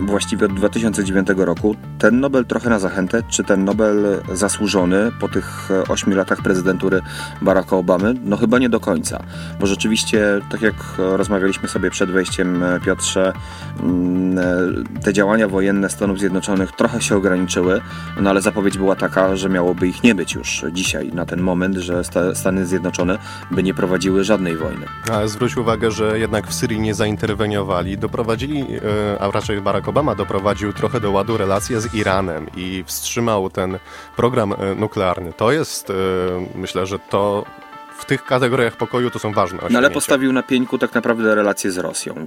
właściwie 0.00 0.46
od 0.46 0.54
2009 0.54 1.28
roku. 1.36 1.76
Ten 1.98 2.20
Nobel 2.20 2.44
trochę 2.44 2.70
na 2.70 2.78
zachętę, 2.78 3.22
czy 3.28 3.44
ten 3.44 3.64
Nobel 3.64 4.22
zasłużony 4.32 5.12
po 5.20 5.28
tych 5.28 5.68
8 5.88 6.14
latach 6.14 6.42
prezydentury 6.42 7.00
Baracka 7.42 7.76
Obamy? 7.76 8.14
No 8.24 8.36
chyba 8.36 8.58
nie 8.58 8.68
do 8.68 8.80
końca, 8.80 9.22
bo 9.60 9.66
rzeczywiście, 9.66 10.40
tak 10.50 10.62
jak 10.62 10.74
rozmawialiśmy 10.98 11.68
sobie 11.68 11.90
przed 11.90 12.10
wejściem, 12.10 12.64
Piotrze, 12.84 13.32
mm, 13.80 14.84
te 15.02 15.12
działania 15.12 15.48
wojenne 15.48 15.90
Stanów 15.90 16.18
Zjednoczonych 16.18 16.72
trochę 16.72 17.02
się 17.02 17.16
ograniczyły, 17.16 17.80
no 18.20 18.30
ale 18.30 18.40
zapowiedź 18.40 18.78
była 18.78 18.96
taka, 18.96 19.36
że 19.36 19.48
miałoby 19.48 19.88
ich 19.88 20.02
nie 20.02 20.14
być 20.14 20.34
już 20.34 20.64
dzisiaj, 20.72 21.12
na 21.12 21.26
ten 21.26 21.40
moment, 21.40 21.76
że 21.76 22.02
Stany 22.34 22.66
Zjednoczone 22.66 23.18
by 23.50 23.62
nie 23.62 23.74
prowadziły 23.74 24.24
żadnej 24.24 24.56
wojny. 24.56 24.86
Ale 25.12 25.28
zwróć 25.28 25.56
uwagę, 25.56 25.90
że 25.90 26.18
jednak 26.18 26.46
w 26.46 26.54
Syrii 26.54 26.80
nie 26.80 26.94
zainterweniowali, 26.94 27.98
doprowadzili, 27.98 28.60
e, 28.60 29.22
a 29.22 29.30
raczej 29.30 29.60
Barack 29.60 29.81
Barack 29.82 29.88
Obama 29.88 30.14
doprowadził 30.14 30.72
trochę 30.72 31.00
do 31.00 31.10
ładu 31.10 31.36
relacje 31.36 31.80
z 31.80 31.94
Iranem 31.94 32.46
i 32.56 32.84
wstrzymał 32.86 33.50
ten 33.50 33.78
program 34.16 34.52
e, 34.52 34.74
nuklearny. 34.74 35.32
To 35.32 35.52
jest, 35.52 35.90
e, 35.90 35.94
myślę, 36.54 36.86
że 36.86 36.98
to 36.98 37.44
w 37.98 38.04
tych 38.04 38.24
kategoriach 38.24 38.76
pokoju 38.76 39.10
to 39.10 39.18
są 39.18 39.32
ważne 39.32 39.58
No 39.70 39.78
ale 39.78 39.90
postawił 39.90 40.32
na 40.32 40.42
pieńku 40.42 40.78
tak 40.78 40.94
naprawdę 40.94 41.34
relacje 41.34 41.70
z 41.70 41.78
Rosją. 41.78 42.26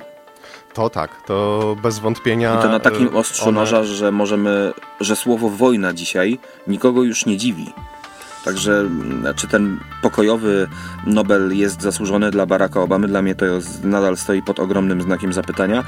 To 0.74 0.89
tak, 0.89 1.21
to 1.25 1.75
bez 1.83 2.00
wątpienia. 2.00 2.59
I 2.59 2.62
to 2.62 2.69
na 2.69 2.79
takim 2.79 3.07
e, 3.07 3.12
ostrzu 3.12 3.50
one... 3.50 3.59
noża, 3.59 3.83
że 3.83 4.12
możemy, 4.12 4.74
że 5.00 5.15
słowo 5.15 5.50
wojna 5.50 5.93
dzisiaj 5.93 6.39
nikogo 6.67 7.03
już 7.03 7.25
nie 7.25 7.38
dziwi. 7.38 7.74
Także 8.46 8.90
czy 9.36 9.48
ten 9.48 9.80
pokojowy 10.02 10.68
Nobel 11.06 11.58
jest 11.58 11.82
zasłużony 11.82 12.32
dla 12.32 12.46
Baracka 12.46 12.82
Obamy? 12.82 13.08
Dla 13.08 13.22
mnie 13.22 13.36
to 13.36 13.46
nadal 13.84 14.18
stoi 14.18 14.42
pod 14.42 14.60
ogromnym 14.60 15.02
znakiem 15.02 15.34
zapytania. 15.34 15.84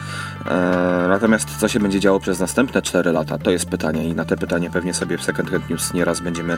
E, 0.46 1.06
natomiast 1.10 1.58
co 1.58 1.68
się 1.68 1.80
będzie 1.80 2.00
działo 2.00 2.20
przez 2.20 2.40
następne 2.40 2.82
4 2.82 3.12
lata? 3.12 3.38
To 3.38 3.52
jest 3.52 3.66
pytanie 3.66 4.10
i 4.10 4.16
na 4.16 4.26
te 4.26 4.38
pytanie 4.38 4.70
pewnie 4.70 4.94
sobie 4.94 5.18
w 5.18 5.24
Second 5.24 5.52
Hand 5.52 5.70
News 5.70 5.94
nieraz 5.94 6.20
będziemy 6.20 6.58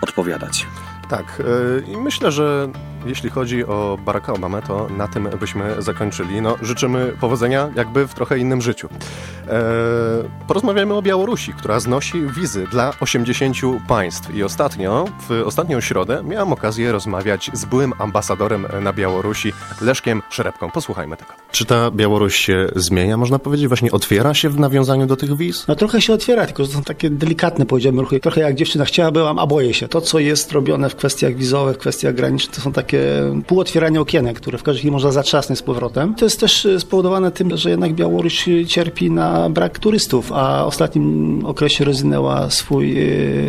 odpowiadać. 0.00 0.66
Tak, 1.08 1.42
e, 1.86 1.90
i 1.90 1.96
myślę, 1.96 2.32
że 2.32 2.68
jeśli 3.06 3.30
chodzi 3.30 3.66
o 3.66 3.98
Baracka 4.04 4.32
Obamę, 4.32 4.62
to 4.62 4.88
na 4.96 5.08
tym 5.08 5.28
byśmy 5.40 5.82
zakończyli. 5.82 6.42
No, 6.42 6.56
życzymy 6.62 7.12
powodzenia 7.20 7.70
jakby 7.76 8.06
w 8.06 8.14
trochę 8.14 8.38
innym 8.38 8.60
życiu. 8.60 8.88
E, 9.48 9.62
porozmawiamy 10.46 10.94
o 10.94 11.02
Białorusi, 11.02 11.52
która 11.52 11.80
znosi 11.80 12.26
wizy 12.26 12.66
dla 12.70 12.92
80 13.00 13.56
państw. 13.88 14.34
I 14.34 14.42
ostatnio, 14.42 15.04
w 15.28 15.42
ostatnią 15.46 15.80
środę, 15.80 16.22
miałem 16.24 16.52
okazję 16.52 16.92
rozmawiać 16.92 17.50
z 17.52 17.64
byłym 17.64 17.92
ambasadorem 17.98 18.66
na 18.82 18.92
Białorusi, 18.92 19.52
Leszkiem 19.80 20.22
Szerepką. 20.30 20.70
Posłuchajmy 20.70 21.16
tego. 21.16 21.30
Czy 21.50 21.64
ta 21.64 21.90
Białoruś 21.90 22.36
się 22.36 22.68
zmienia, 22.76 23.16
można 23.16 23.38
powiedzieć, 23.38 23.68
właśnie 23.68 23.92
otwiera 23.92 24.34
się 24.34 24.48
w 24.48 24.60
nawiązaniu 24.60 25.06
do 25.06 25.16
tych 25.16 25.36
wiz? 25.36 25.64
No 25.68 25.76
trochę 25.76 26.00
się 26.00 26.12
otwiera, 26.12 26.46
tylko 26.46 26.64
że 26.64 26.68
to 26.68 26.74
są 26.74 26.82
takie 26.82 27.10
delikatne, 27.10 27.66
powiedziałbym, 27.66 28.00
ruchy. 28.00 28.20
Trochę 28.20 28.40
jak 28.40 28.54
dziewczyna 28.54 28.84
chciałabyłam, 28.84 29.38
a 29.38 29.46
boję 29.46 29.74
się. 29.74 29.88
To, 29.88 30.00
co 30.00 30.18
jest 30.18 30.52
robione 30.52 30.90
w 30.90 30.94
kwestiach 30.98 31.34
wizowych, 31.34 31.78
kwestiach 31.78 32.14
granicznych, 32.14 32.56
to 32.56 32.62
są 32.62 32.72
takie 32.72 33.00
półotwieranie 33.46 34.00
okienek, 34.00 34.36
które 34.36 34.58
w 34.58 34.62
każdej 34.62 34.78
chwili 34.78 34.92
można 34.92 35.12
zatrzasnąć 35.12 35.58
z 35.58 35.62
powrotem. 35.62 36.14
To 36.14 36.24
jest 36.24 36.40
też 36.40 36.68
spowodowane 36.78 37.30
tym, 37.30 37.56
że 37.56 37.70
jednak 37.70 37.94
Białoruś 37.94 38.48
cierpi 38.66 39.10
na 39.10 39.50
brak 39.50 39.78
turystów, 39.78 40.32
a 40.32 40.64
w 40.64 40.68
ostatnim 40.68 41.40
okresie 41.46 41.84
rozwinęła 41.84 42.50
swój 42.50 43.02
e, 43.02 43.06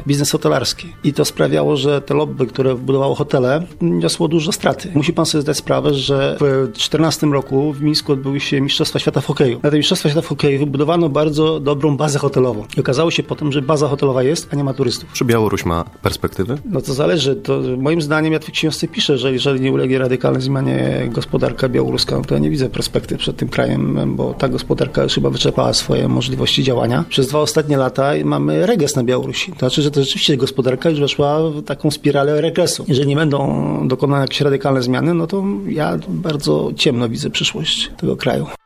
biznes 0.08 0.32
hotelarski. 0.32 0.94
I 1.04 1.14
to 1.14 1.26
sprawiało, 1.26 1.76
że 1.78 2.02
te 2.02 2.14
lobby, 2.14 2.48
które 2.48 2.76
budowało 2.76 3.16
hotele, 3.16 3.64
niosło 3.82 4.28
duże 4.28 4.54
straty. 4.54 4.92
Musi 4.96 5.14
pan 5.14 5.26
sobie 5.26 5.42
zdać 5.42 5.58
sprawę, 5.58 5.94
że 5.94 6.36
w 6.36 6.40
2014 6.40 7.28
roku 7.28 7.74
w 7.74 7.82
Mińsku 7.82 8.12
odbyły 8.12 8.40
się 8.40 8.62
Mistrzostwa 8.62 9.00
Świata 9.00 9.22
w 9.22 9.26
hokeju. 9.26 9.60
Na 9.64 9.72
te 9.72 9.78
Mistrzostwa 9.78 10.10
Świata 10.10 10.26
w 10.26 10.30
hokeju 10.30 10.60
wybudowano 10.60 11.10
bardzo 11.10 11.60
dobrą 11.60 11.98
bazę 11.98 12.20
hotelową. 12.20 12.66
I 12.78 12.80
okazało 12.80 13.12
się 13.12 13.24
potem, 13.24 13.52
że 13.52 13.62
baza 13.62 13.88
hotelowa 13.88 14.24
jest, 14.24 14.48
a 14.54 14.56
nie 14.56 14.64
ma 14.64 14.74
turystów. 14.74 15.14
Czy 15.14 15.26
Białoruś 15.26 15.66
ma 15.66 15.84
perspektywy? 15.84 16.58
No 16.66 16.82
to 16.82 16.94
zależy. 16.94 17.39
To 17.44 17.62
moim 17.78 18.02
zdaniem 18.02 18.34
ja 18.34 18.40
w 18.40 18.52
książce 18.52 18.88
piszę, 18.88 19.18
że 19.18 19.34
jeżeli 19.34 19.62
nie 19.62 19.72
ulegnie 19.72 19.98
radykalnej 19.98 20.42
zmianie 20.42 21.10
gospodarka 21.12 21.70
białoruska, 21.70 22.22
to 22.28 22.34
ja 22.34 22.40
nie 22.40 22.50
widzę 22.50 22.70
perspektyw 22.70 23.20
przed 23.20 23.38
tym 23.38 23.50
krajem, 23.50 24.16
bo 24.16 24.34
ta 24.34 24.50
gospodarka 24.50 25.04
już 25.04 25.14
chyba 25.14 25.30
wyczerpała 25.30 25.74
swoje 25.74 26.08
możliwości 26.08 26.64
działania. 26.64 27.06
Przez 27.10 27.28
dwa 27.28 27.40
ostatnie 27.40 27.78
lata 27.78 28.12
mamy 28.24 28.66
regres 28.66 28.96
na 28.96 29.04
Białorusi. 29.04 29.52
To 29.52 29.60
znaczy, 29.60 29.82
że 29.82 29.92
to 29.92 30.04
rzeczywiście 30.04 30.38
gospodarka 30.38 30.90
już 30.90 31.00
weszła 31.00 31.50
w 31.50 31.64
taką 31.64 31.92
spiralę 31.92 32.42
regresu. 32.42 32.86
Jeżeli 32.88 33.08
nie 33.08 33.16
będą 33.16 33.88
dokonane 33.88 34.22
jakieś 34.22 34.42
radykalne 34.42 34.82
zmiany, 34.82 35.14
no 35.14 35.28
to 35.28 35.44
ja 35.68 36.00
bardzo 36.08 36.72
ciemno 36.76 37.10
widzę 37.10 37.30
przyszłość 37.30 37.92
tego 37.98 38.16
kraju. 38.16 38.59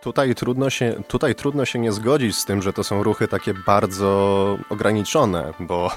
Tutaj 0.00 0.34
trudno, 0.34 0.70
się, 0.70 1.02
tutaj 1.08 1.34
trudno 1.34 1.64
się 1.64 1.78
nie 1.78 1.92
zgodzić 1.92 2.36
z 2.36 2.44
tym, 2.44 2.62
że 2.62 2.72
to 2.72 2.84
są 2.84 3.02
ruchy 3.02 3.28
takie 3.28 3.54
bardzo 3.54 4.58
ograniczone, 4.68 5.52
bo 5.60 5.90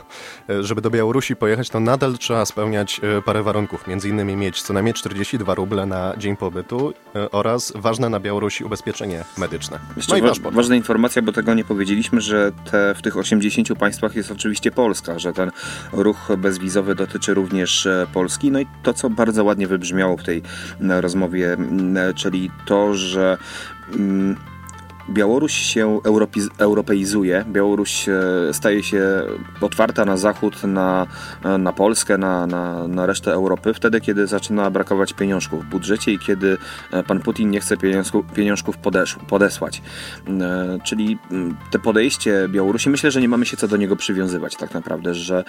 e, 0.49 0.63
żeby 0.63 0.81
do 0.81 0.89
Białorusi 0.89 1.35
pojechać, 1.35 1.69
to 1.69 1.79
nadal 1.79 2.17
trzeba 2.17 2.45
spełniać 2.45 3.01
e, 3.17 3.21
parę 3.21 3.43
warunków. 3.43 3.87
Między 3.87 4.09
innymi 4.09 4.35
mieć 4.35 4.61
co 4.61 4.73
najmniej 4.73 4.93
42 4.93 5.55
ruble 5.55 5.85
na 5.85 6.13
dzień 6.17 6.37
pobytu 6.37 6.93
e, 7.15 7.31
oraz 7.31 7.73
ważne 7.75 8.09
na 8.09 8.19
Białorusi 8.19 8.63
ubezpieczenie 8.63 9.23
medyczne. 9.37 9.79
Jeszcze 9.97 10.21
no 10.21 10.33
wa 10.43 10.51
ważna 10.51 10.75
informacja, 10.75 11.21
bo 11.21 11.31
tego 11.31 11.53
nie 11.53 11.63
powiedzieliśmy, 11.63 12.21
że 12.21 12.51
te, 12.71 12.95
w 12.95 13.01
tych 13.01 13.17
80 13.17 13.79
państwach 13.79 14.15
jest 14.15 14.31
oczywiście 14.31 14.71
Polska, 14.71 15.19
że 15.19 15.33
ten 15.33 15.51
ruch 15.91 16.27
bezwizowy 16.37 16.95
dotyczy 16.95 17.33
również 17.33 17.87
Polski. 18.13 18.51
No 18.51 18.59
i 18.59 18.67
to, 18.83 18.93
co 18.93 19.09
bardzo 19.09 19.43
ładnie 19.43 19.67
wybrzmiało 19.67 20.17
w 20.17 20.23
tej 20.23 20.41
rozmowie, 21.01 21.57
czyli 22.15 22.51
to, 22.65 22.93
że 22.93 23.37
Mm, 23.91 24.37
Białoruś 25.09 25.53
się 25.53 25.99
europeizuje, 26.57 27.45
Białoruś 27.47 28.09
e, 28.09 28.21
staje 28.51 28.83
się 28.83 29.21
otwarta 29.61 30.05
na 30.05 30.17
zachód, 30.17 30.63
na, 30.63 31.07
na 31.59 31.73
Polskę, 31.73 32.17
na, 32.17 32.47
na, 32.47 32.87
na 32.87 33.05
resztę 33.05 33.33
Europy, 33.33 33.73
wtedy 33.73 34.01
kiedy 34.01 34.27
zaczyna 34.27 34.71
brakować 34.71 35.13
pieniążków 35.13 35.65
w 35.65 35.69
budżecie 35.69 36.11
i 36.11 36.19
kiedy 36.19 36.57
e, 36.91 37.03
pan 37.03 37.19
Putin 37.19 37.49
nie 37.49 37.59
chce 37.59 37.77
pieniążków, 37.77 38.25
pieniążków 38.25 38.75
podesłać. 39.27 39.81
E, 40.27 40.79
czyli 40.83 41.17
te 41.71 41.79
podejście 41.79 42.47
Białorusi, 42.49 42.89
myślę, 42.89 43.11
że 43.11 43.21
nie 43.21 43.29
mamy 43.29 43.45
się 43.45 43.57
co 43.57 43.67
do 43.67 43.77
niego 43.77 43.95
przywiązywać 43.95 44.55
tak 44.55 44.73
naprawdę, 44.73 45.15
że 45.15 45.43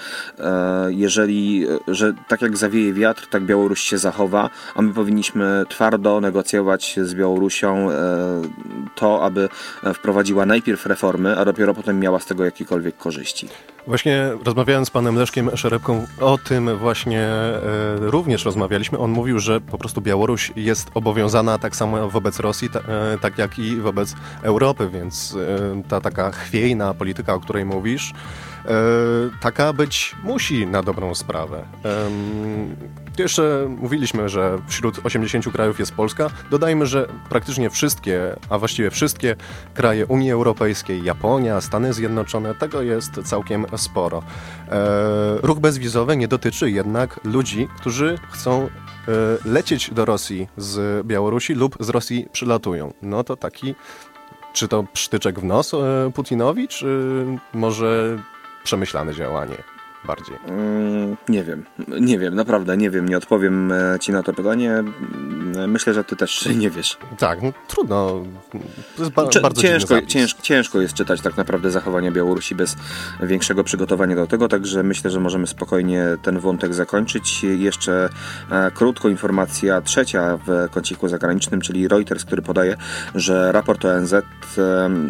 jeżeli, 0.89 1.67
że 1.89 2.13
tak 2.29 2.43
jak 2.43 2.57
zawieje 2.57 2.93
wiatr, 2.93 3.27
tak 3.31 3.43
Białoruś 3.43 3.81
się 3.81 3.99
zachowa, 3.99 4.51
a 4.75 4.83
my 4.83 4.93
powinniśmy 4.93 5.65
twardo 5.69 6.21
negocjować 6.21 6.99
z 7.03 7.15
Białorusią 7.15 7.89
to, 8.95 9.25
aby 9.25 9.49
wprowadziła 9.95 10.47
najpierw 10.47 10.87
reformy, 10.87 11.39
a 11.39 11.45
dopiero 11.45 11.75
potem 11.75 12.01
miała 12.01 12.19
z 12.19 12.27
tego 12.27 12.45
jakiekolwiek 12.45 12.97
korzyści. 12.97 13.49
Właśnie 13.87 14.31
rozmawiając 14.45 14.89
z 14.89 14.91
panem 14.91 15.17
Leszkiem 15.17 15.57
Szerepką 15.57 16.07
o 16.21 16.39
tym 16.39 16.77
właśnie 16.77 17.21
e, 17.23 17.61
również 17.99 18.45
rozmawialiśmy. 18.45 18.99
On 18.99 19.11
mówił, 19.11 19.39
że 19.39 19.61
po 19.61 19.79
prostu 19.79 20.01
Białoruś 20.01 20.53
jest 20.57 20.91
obowiązana 20.95 21.59
tak 21.59 21.77
samo 21.77 22.11
wobec 22.11 22.41
Rosji, 22.41 22.71
ta, 22.71 22.81
e, 22.81 23.19
tak 23.21 23.39
jak 23.39 23.59
i 23.59 23.77
wobec 23.77 24.15
Europy, 24.43 24.89
więc 24.93 25.37
e, 25.37 25.83
ta 25.89 26.01
taka 26.01 26.31
chwiejna 26.31 26.95
polityka, 26.95 27.35
o 27.35 27.41
której 27.41 27.65
mówisz, 27.65 28.13
E, 28.13 28.50
taka 29.41 29.73
być 29.73 30.17
musi 30.23 30.67
na 30.67 30.83
dobrą 30.83 31.15
sprawę. 31.15 31.65
Jeszcze 33.19 33.67
mówiliśmy, 33.79 34.29
że 34.29 34.59
wśród 34.69 35.01
80 35.05 35.53
krajów 35.53 35.79
jest 35.79 35.93
Polska. 35.93 36.31
Dodajmy, 36.51 36.87
że 36.87 37.09
praktycznie 37.29 37.71
wszystkie, 37.71 38.37
a 38.51 38.59
właściwie 38.59 38.91
wszystkie 38.91 39.37
kraje 39.75 40.07
Unii 40.07 40.33
Europejskiej, 40.33 41.05
Japonia, 41.05 41.61
Stany 41.61 41.93
Zjednoczone, 41.93 42.55
tego 42.55 42.83
jest 42.83 43.11
całkiem 43.25 43.67
sporo. 43.77 44.23
E, 44.69 45.37
ruch 45.43 45.61
bezwizowy 45.61 46.17
nie 46.17 46.29
dotyczy 46.29 46.71
jednak 46.71 47.21
ludzi, 47.25 47.69
którzy 47.77 48.19
chcą 48.31 48.63
e, 48.63 48.69
lecieć 49.45 49.91
do 49.91 50.05
Rosji 50.05 50.49
z 50.57 51.07
Białorusi 51.07 51.55
lub 51.55 51.77
z 51.81 51.89
Rosji 51.89 52.29
przylatują. 52.33 52.93
No 53.03 53.25
to 53.25 53.37
taki, 53.37 53.75
czy 54.53 54.69
to 54.69 54.85
psztyczek 54.93 55.41
w 55.41 55.45
nos 55.45 55.73
Putinowi, 56.15 56.69
czy 56.69 57.25
może 57.55 58.19
przemyślane 58.65 59.15
działanie 59.15 59.57
bardziej? 60.05 60.37
Mm, 60.47 61.17
nie 61.29 61.45
wiem, 61.45 61.65
nie 62.01 62.19
wiem, 62.19 62.35
naprawdę 62.35 62.77
nie 62.77 62.91
wiem, 62.91 63.09
nie 63.09 63.17
odpowiem 63.17 63.73
e, 63.73 63.99
ci 64.01 64.13
na 64.13 64.23
to 64.23 64.33
pytanie. 64.33 64.71
Mm, 64.71 65.71
myślę, 65.71 65.95
że 65.95 66.05
ty 66.05 66.17
też 66.17 66.47
nie 66.57 66.71
wiesz. 66.71 66.99
Tak, 67.19 67.43
no, 67.43 67.53
trudno. 67.69 68.25
To 68.97 69.03
jest 69.03 69.13
ba 69.13 69.29
Cze 69.29 69.41
bardzo 69.41 69.63
ciężko, 69.63 70.03
ciężko, 70.03 70.43
ciężko 70.43 70.81
jest 70.81 70.95
czytać 70.95 71.21
tak 71.21 71.37
naprawdę 71.37 71.71
zachowania 71.71 72.11
Białorusi 72.13 72.55
bez 72.55 72.77
większego 73.23 73.65
przygotowania 73.65 74.17
do 74.17 74.27
tego, 74.27 74.49
także 74.49 74.83
myślę, 74.83 75.11
że 75.11 75.21
możemy 75.21 75.47
spokojnie 75.47 76.05
ten 76.23 76.39
wątek 76.39 76.75
zakończyć. 76.75 77.45
Jeszcze 77.45 78.09
e, 78.51 78.71
krótko 78.71 79.09
informacja 79.09 79.81
trzecia 79.81 80.39
w 80.47 80.69
kąciku 80.71 81.09
zagranicznym, 81.09 81.61
czyli 81.61 81.89
Reuters, 81.89 82.25
który 82.25 82.43
podaje, 82.43 82.77
że 83.15 83.53
raport 83.53 83.85
ONZ 83.85 84.13
e, 84.13 84.23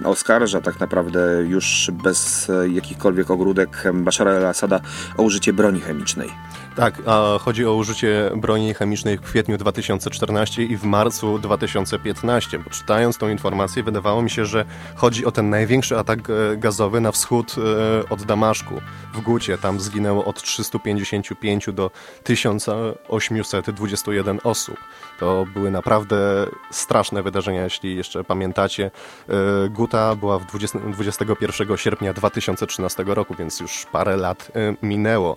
oskarża 0.05 0.61
tak 0.61 0.81
naprawdę 0.81 1.21
już 1.49 1.91
bez 2.03 2.51
jakichkolwiek 2.73 3.31
ogródek 3.31 3.85
Bashara 3.95 4.33
el-Assada 4.33 4.80
o 5.17 5.23
użycie 5.23 5.53
broni 5.53 5.81
chemicznej. 5.81 6.31
Tak, 6.77 6.95
a 7.07 7.39
chodzi 7.39 7.67
o 7.67 7.75
użycie 7.75 8.31
broni 8.37 8.75
chemicznej 8.75 9.17
w 9.17 9.21
kwietniu 9.21 9.59
2014 9.59 10.65
i 10.65 10.77
w 10.77 10.85
marcu 10.85 11.39
2015, 11.39 12.59
bo 12.59 12.71
czytając 12.71 13.19
tą 13.19 13.29
informację 13.29 13.83
wydawało 13.83 14.23
mi 14.23 14.31
się, 14.31 14.47
że 14.47 14.65
chodzi 14.97 15.27
o 15.27 15.33
ten 15.33 15.51
największy 15.51 15.99
atak 15.99 16.19
e, 16.31 16.57
gazowy 16.57 17.01
na 17.01 17.13
wschód 17.13 17.55
e, 17.59 17.61
od 18.09 18.23
Damaszku, 18.23 18.81
w 19.15 19.21
Gucie. 19.21 19.59
Tam 19.59 19.81
zginęło 19.81 20.25
od 20.25 20.43
355 20.43 21.69
do 21.73 21.91
1821 22.25 24.39
osób. 24.45 24.77
To 25.21 25.47
były 25.55 25.71
naprawdę 25.71 26.47
straszne 26.71 27.23
wydarzenia, 27.23 27.65
jeśli 27.65 27.97
jeszcze 27.97 28.25
pamiętacie. 28.25 28.91
E, 29.29 29.69
Guta 29.69 30.17
była 30.17 30.39
w 30.39 30.47
20, 30.47 30.79
21 30.79 31.77
sierpnia 31.77 32.13
2013 32.13 33.05
roku, 33.07 33.35
więc 33.39 33.61
już 33.61 33.87
parę 33.93 34.17
lat 34.17 34.53
minęło. 34.83 35.37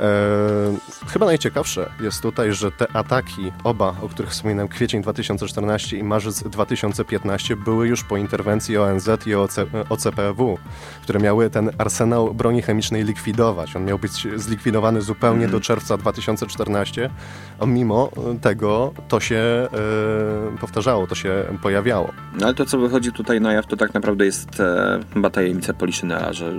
E, 0.00 1.08
chyba 1.08 1.26
najciekawsze 1.26 1.90
jest 2.00 2.22
tutaj, 2.22 2.52
że 2.52 2.72
te 2.72 2.96
ataki, 2.96 3.52
oba, 3.64 3.94
o 4.02 4.08
których 4.08 4.30
wspominałem, 4.30 4.68
kwiecień 4.68 5.02
2014 5.02 5.98
i 5.98 6.02
marzec 6.02 6.42
2015, 6.42 7.56
były 7.56 7.88
już 7.88 8.04
po 8.04 8.16
interwencji 8.16 8.78
ONZ 8.78 9.08
i 9.26 9.34
OC, 9.34 9.56
OCPW, 9.88 10.58
które 11.02 11.20
miały 11.20 11.50
ten 11.50 11.70
arsenał 11.78 12.34
broni 12.34 12.62
chemicznej 12.62 13.04
likwidować. 13.04 13.76
On 13.76 13.84
miał 13.84 13.98
być 13.98 14.26
zlikwidowany 14.36 15.02
zupełnie 15.02 15.48
do 15.48 15.60
czerwca 15.60 15.96
2014, 15.96 17.10
a 17.60 17.66
mimo 17.66 18.10
tego 18.40 18.92
to 19.08 19.20
się 19.20 19.36
e, 19.36 19.68
powtarzało, 20.60 21.06
to 21.06 21.14
się 21.14 21.44
pojawiało. 21.62 22.12
No 22.40 22.46
ale 22.46 22.54
to, 22.54 22.66
co 22.66 22.78
wychodzi 22.78 23.12
tutaj 23.12 23.40
na 23.40 23.52
jaw, 23.52 23.66
to 23.66 23.76
tak 23.76 23.94
naprawdę 23.94 24.24
jest 24.24 24.60
e, 24.60 25.00
chyba 25.14 25.30
tajemnica 25.30 25.74
Poliszynela, 25.74 26.32
że 26.32 26.52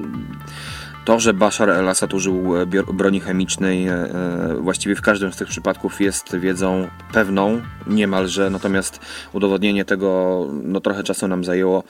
to, 1.06 1.20
że 1.20 1.34
Bashar 1.34 1.70
el-Assad 1.70 2.14
użył 2.14 2.58
e, 2.58 2.66
broni 2.94 3.20
chemicznej, 3.20 3.88
e, 3.88 3.94
e, 3.94 4.56
właściwie 4.60 4.96
w 4.96 5.02
każdym 5.02 5.34
z 5.34 5.38
tych 5.38 5.48
przypadków 5.48 6.02
jest 6.02 6.36
wiedzą 6.36 6.88
pewną, 7.14 7.62
niemalże, 7.88 8.50
natomiast 8.50 9.00
udowodnienie 9.34 9.86
tego 9.86 10.48
no, 10.64 10.82
trochę 10.82 11.04
czasu 11.04 11.28
nam 11.28 11.44
zajęło. 11.44 11.84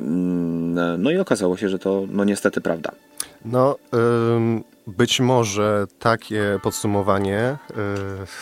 Mm, 0.00 1.02
no 1.02 1.10
i 1.10 1.18
okazało 1.18 1.56
się, 1.56 1.68
że 1.68 1.78
to 1.78 2.02
no 2.08 2.24
niestety 2.24 2.60
prawda. 2.60 2.92
No, 3.44 3.76
być 4.86 5.20
może 5.20 5.86
takie 5.98 6.58
podsumowanie 6.62 7.56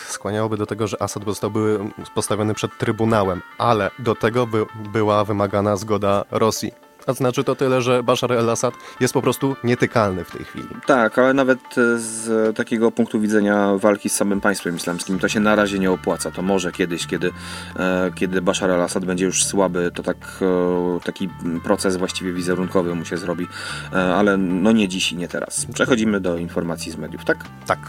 skłaniałoby 0.07 0.57
do 0.57 0.65
tego, 0.65 0.87
że 0.87 1.01
Assad 1.01 1.25
zostałby 1.25 1.79
postawiony 2.15 2.53
przed 2.53 2.71
Trybunałem, 2.77 3.41
ale 3.57 3.91
do 3.99 4.15
tego 4.15 4.47
by 4.47 4.65
była 4.93 5.25
wymagana 5.25 5.75
zgoda 5.75 6.25
Rosji. 6.31 6.82
A 7.07 7.13
znaczy 7.13 7.43
to 7.43 7.55
tyle, 7.55 7.81
że 7.81 8.03
Bashar 8.03 8.31
el-Assad 8.31 8.73
jest 8.99 9.13
po 9.13 9.21
prostu 9.21 9.55
nietykalny 9.63 10.23
w 10.23 10.31
tej 10.31 10.45
chwili. 10.45 10.67
Tak, 10.85 11.19
ale 11.19 11.33
nawet 11.33 11.59
z 11.95 12.55
takiego 12.55 12.91
punktu 12.91 13.19
widzenia 13.19 13.77
walki 13.77 14.09
z 14.09 14.15
samym 14.15 14.41
państwem 14.41 14.75
islamskim 14.75 15.19
to 15.19 15.27
się 15.27 15.39
na 15.39 15.55
razie 15.55 15.79
nie 15.79 15.91
opłaca. 15.91 16.31
To 16.31 16.41
może 16.41 16.71
kiedyś, 16.71 17.07
kiedy, 17.07 17.31
e, 17.75 18.11
kiedy 18.15 18.41
Bashar 18.41 18.71
al-Assad 18.71 19.05
będzie 19.05 19.25
już 19.25 19.45
słaby, 19.45 19.91
to 19.95 20.03
tak, 20.03 20.17
e, 20.41 20.99
taki 21.03 21.29
proces 21.63 21.97
właściwie 21.97 22.33
wizerunkowy 22.33 22.95
mu 22.95 23.05
się 23.05 23.17
zrobi, 23.17 23.47
e, 23.93 24.15
ale 24.15 24.37
no 24.37 24.71
nie 24.71 24.87
dziś 24.87 25.11
i 25.11 25.15
nie 25.15 25.27
teraz. 25.27 25.65
Przechodzimy 25.73 26.19
do 26.19 26.37
informacji 26.37 26.91
z 26.91 26.97
mediów, 26.97 27.25
tak? 27.25 27.37
Tak. 27.67 27.79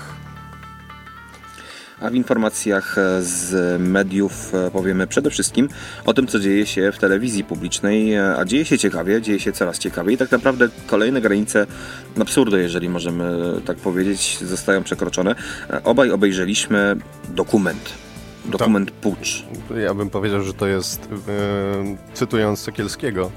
A 2.00 2.10
w 2.10 2.14
informacjach 2.14 2.98
e, 2.98 3.22
z 3.22 3.80
mediów 3.80 4.54
e, 4.54 4.70
powiemy 4.70 5.06
przede 5.06 5.30
wszystkim 5.30 5.68
o 6.04 6.14
tym, 6.14 6.26
co 6.26 6.40
dzieje 6.40 6.66
się 6.66 6.92
w 6.92 6.98
telewizji 6.98 7.44
publicznej, 7.44 8.14
e, 8.14 8.36
a 8.36 8.44
dzieje 8.44 8.64
się 8.64 8.78
ciekawie, 8.78 9.22
dzieje 9.22 9.40
się 9.40 9.52
coraz 9.52 9.78
ciekawiej. 9.78 10.14
I 10.14 10.18
tak 10.18 10.30
naprawdę 10.30 10.68
kolejne 10.86 11.20
granice 11.20 11.66
absurdu, 12.20 12.56
jeżeli 12.56 12.88
możemy 12.88 13.24
tak 13.64 13.76
powiedzieć, 13.76 14.38
zostają 14.42 14.82
przekroczone. 14.82 15.34
Obaj 15.84 16.10
obejrzeliśmy 16.10 16.96
dokument. 17.28 17.94
Dokument 18.44 18.90
to, 18.90 18.96
Pucz. 19.00 19.44
Ja 19.82 19.94
bym 19.94 20.10
powiedział, 20.10 20.42
że 20.42 20.54
to 20.54 20.66
jest, 20.66 21.08
yy, 21.10 21.96
cytując 22.14 22.58
Sekielskiego, 22.58 23.30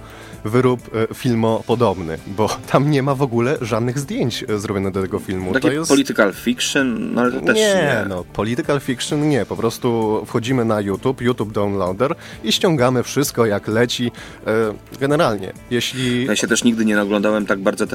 wyrób 0.47 0.95
e, 1.11 1.13
filmopodobny, 1.13 2.17
bo 2.27 2.49
tam 2.71 2.91
nie 2.91 3.03
ma 3.03 3.15
w 3.15 3.21
ogóle 3.21 3.57
żadnych 3.61 3.99
zdjęć 3.99 4.45
e, 4.49 4.59
zrobionych 4.59 4.93
do 4.93 5.01
tego 5.01 5.19
filmu. 5.19 5.53
Takie 5.53 5.67
to 5.67 5.73
jest... 5.73 5.89
political 5.89 6.33
fiction, 6.33 7.13
no 7.13 7.21
ale 7.21 7.31
to 7.31 7.41
też 7.41 7.55
nie. 7.55 7.63
Nie, 7.63 8.05
no 8.09 8.23
political 8.33 8.79
fiction 8.79 9.29
nie, 9.29 9.45
po 9.45 9.55
prostu 9.55 10.21
wchodzimy 10.25 10.65
na 10.65 10.81
YouTube, 10.81 11.21
YouTube 11.21 11.51
Downloader 11.51 12.15
i 12.43 12.51
ściągamy 12.51 13.03
wszystko 13.03 13.45
jak 13.45 13.67
leci. 13.67 14.11
E, 14.47 14.73
generalnie, 14.99 15.53
jeśli... 15.71 16.25
Ja 16.25 16.35
się 16.35 16.47
też 16.47 16.63
nigdy 16.63 16.85
nie 16.85 16.95
naglądałem 16.95 17.45
tak 17.45 17.59
bardzo 17.59 17.85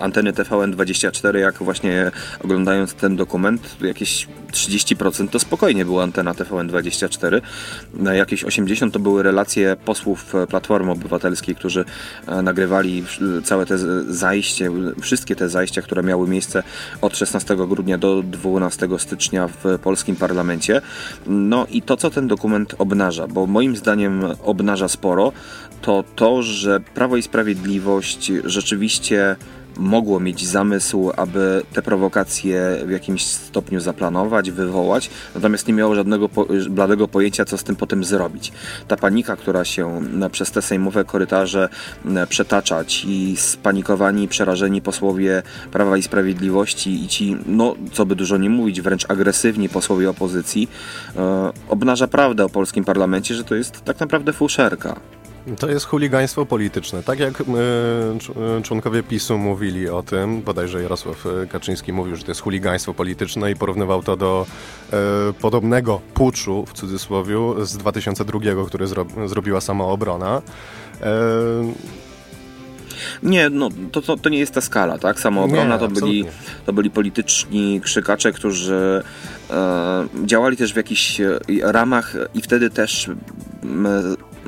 anteny 0.00 0.32
TVN24, 0.32 1.36
jak 1.36 1.54
właśnie 1.58 2.10
oglądając 2.44 2.94
ten 2.94 3.16
dokument, 3.16 3.76
jakieś 3.80 4.28
30% 4.52 5.28
to 5.28 5.38
spokojnie 5.38 5.84
była 5.84 6.02
antena 6.02 6.32
TVN24, 6.32 7.40
jakieś 8.12 8.44
80% 8.44 8.90
to 8.90 8.98
były 8.98 9.22
relacje 9.22 9.76
posłów 9.84 10.34
Platformy 10.48 10.90
Obywatelskiej, 10.90 11.54
którzy 11.54 11.84
E, 12.26 12.42
nagrywali 12.42 13.04
całe 13.44 13.66
te 13.66 13.78
zajście, 14.08 14.70
wszystkie 15.00 15.36
te 15.36 15.48
zajścia, 15.48 15.82
które 15.82 16.02
miały 16.02 16.28
miejsce 16.28 16.62
od 17.00 17.16
16 17.16 17.56
grudnia 17.56 17.98
do 17.98 18.22
12 18.22 18.88
stycznia 18.98 19.48
w 19.48 19.78
polskim 19.82 20.16
parlamencie. 20.16 20.80
No 21.26 21.66
i 21.70 21.82
to, 21.82 21.96
co 21.96 22.10
ten 22.10 22.28
dokument 22.28 22.74
obnaża, 22.78 23.28
bo 23.28 23.46
moim 23.46 23.76
zdaniem 23.76 24.24
obnaża 24.44 24.88
sporo, 24.88 25.32
to 25.82 26.04
to, 26.16 26.42
że 26.42 26.80
Prawo 26.80 27.16
i 27.16 27.22
Sprawiedliwość 27.22 28.32
rzeczywiście 28.44 29.36
mogło 29.76 30.20
mieć 30.20 30.46
zamysł, 30.46 31.10
aby 31.16 31.62
te 31.72 31.82
prowokacje 31.82 32.78
w 32.86 32.90
jakimś 32.90 33.24
stopniu 33.24 33.80
zaplanować, 33.80 34.50
wywołać, 34.50 35.10
natomiast 35.34 35.68
nie 35.68 35.74
miało 35.74 35.94
żadnego 35.94 36.28
po, 36.28 36.46
bladego 36.70 37.08
pojęcia, 37.08 37.44
co 37.44 37.58
z 37.58 37.64
tym 37.64 37.76
potem 37.76 38.04
zrobić. 38.04 38.52
Ta 38.88 38.96
panika, 38.96 39.36
która 39.36 39.64
się 39.64 40.00
przez 40.32 40.50
te 40.50 40.62
sejmowe 40.62 41.04
korytarze 41.04 41.68
przetaczać 42.28 43.04
i 43.04 43.36
spanikowani, 43.36 44.28
przerażeni 44.28 44.82
posłowie 44.82 45.42
Prawa 45.72 45.96
i 45.96 46.02
Sprawiedliwości 46.02 47.04
i 47.04 47.08
ci, 47.08 47.36
no 47.46 47.74
co 47.92 48.06
by 48.06 48.16
dużo 48.16 48.36
nie 48.36 48.50
mówić, 48.50 48.80
wręcz 48.80 49.10
agresywni 49.10 49.68
posłowie 49.68 50.10
opozycji, 50.10 50.68
e, 51.16 51.52
obnaża 51.68 52.06
prawdę 52.06 52.44
o 52.44 52.48
polskim 52.48 52.84
parlamencie, 52.84 53.34
że 53.34 53.44
to 53.44 53.54
jest 53.54 53.84
tak 53.84 54.00
naprawdę 54.00 54.32
fuszerka. 54.32 55.00
To 55.58 55.68
jest 55.68 55.86
chuligaństwo 55.86 56.46
polityczne. 56.46 57.02
Tak 57.02 57.20
jak 57.20 57.40
y, 57.40 57.44
członkowie 58.62 59.02
PiSu 59.02 59.38
mówili 59.38 59.88
o 59.88 60.02
tym, 60.02 60.42
bodajże 60.42 60.82
Jarosław 60.82 61.26
e, 61.26 61.46
Kaczyński 61.46 61.92
mówił, 61.92 62.16
że 62.16 62.24
to 62.24 62.30
jest 62.30 62.40
chuligaństwo 62.40 62.94
polityczne 62.94 63.50
i 63.50 63.56
porównywał 63.56 64.02
to 64.02 64.16
do 64.16 64.46
y, 65.30 65.32
podobnego 65.32 66.00
puczu, 66.14 66.64
w 66.66 66.72
cudzysłowie, 66.72 67.36
z 67.62 67.76
2002, 67.76 68.40
który 68.66 68.86
zro, 68.86 69.06
zrobiła 69.26 69.60
samoobrona. 69.60 70.42
Y, 71.00 71.02
nie, 73.22 73.50
no 73.50 73.68
to, 73.92 74.02
to, 74.02 74.16
to, 74.16 74.28
nie 74.28 74.38
jest 74.38 74.54
ta 74.54 74.60
skala, 74.60 74.98
tak? 74.98 75.20
Samoobrona 75.20 75.74
nie, 75.74 75.80
to, 75.80 75.88
byli, 75.88 76.24
to 76.66 76.72
byli 76.72 76.90
polityczni 76.90 77.80
krzykacze, 77.80 78.32
którzy 78.32 79.02
e, 79.50 80.06
działali 80.24 80.56
też 80.56 80.72
w 80.72 80.76
jakichś 80.76 81.20
ramach 81.62 82.14
i 82.34 82.42
wtedy 82.42 82.70
też 82.70 83.10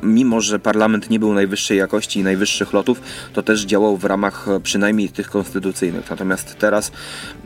mimo 0.05 0.41
że 0.41 0.59
parlament 0.59 1.09
nie 1.09 1.19
był 1.19 1.33
najwyższej 1.33 1.77
jakości 1.77 2.19
i 2.19 2.23
najwyższych 2.23 2.73
lotów, 2.73 3.01
to 3.33 3.43
też 3.43 3.61
działał 3.61 3.97
w 3.97 4.05
ramach 4.05 4.47
e, 4.47 4.59
przynajmniej 4.59 5.09
tych 5.09 5.29
konstytucyjnych. 5.29 6.09
Natomiast 6.09 6.55
teraz 6.59 6.91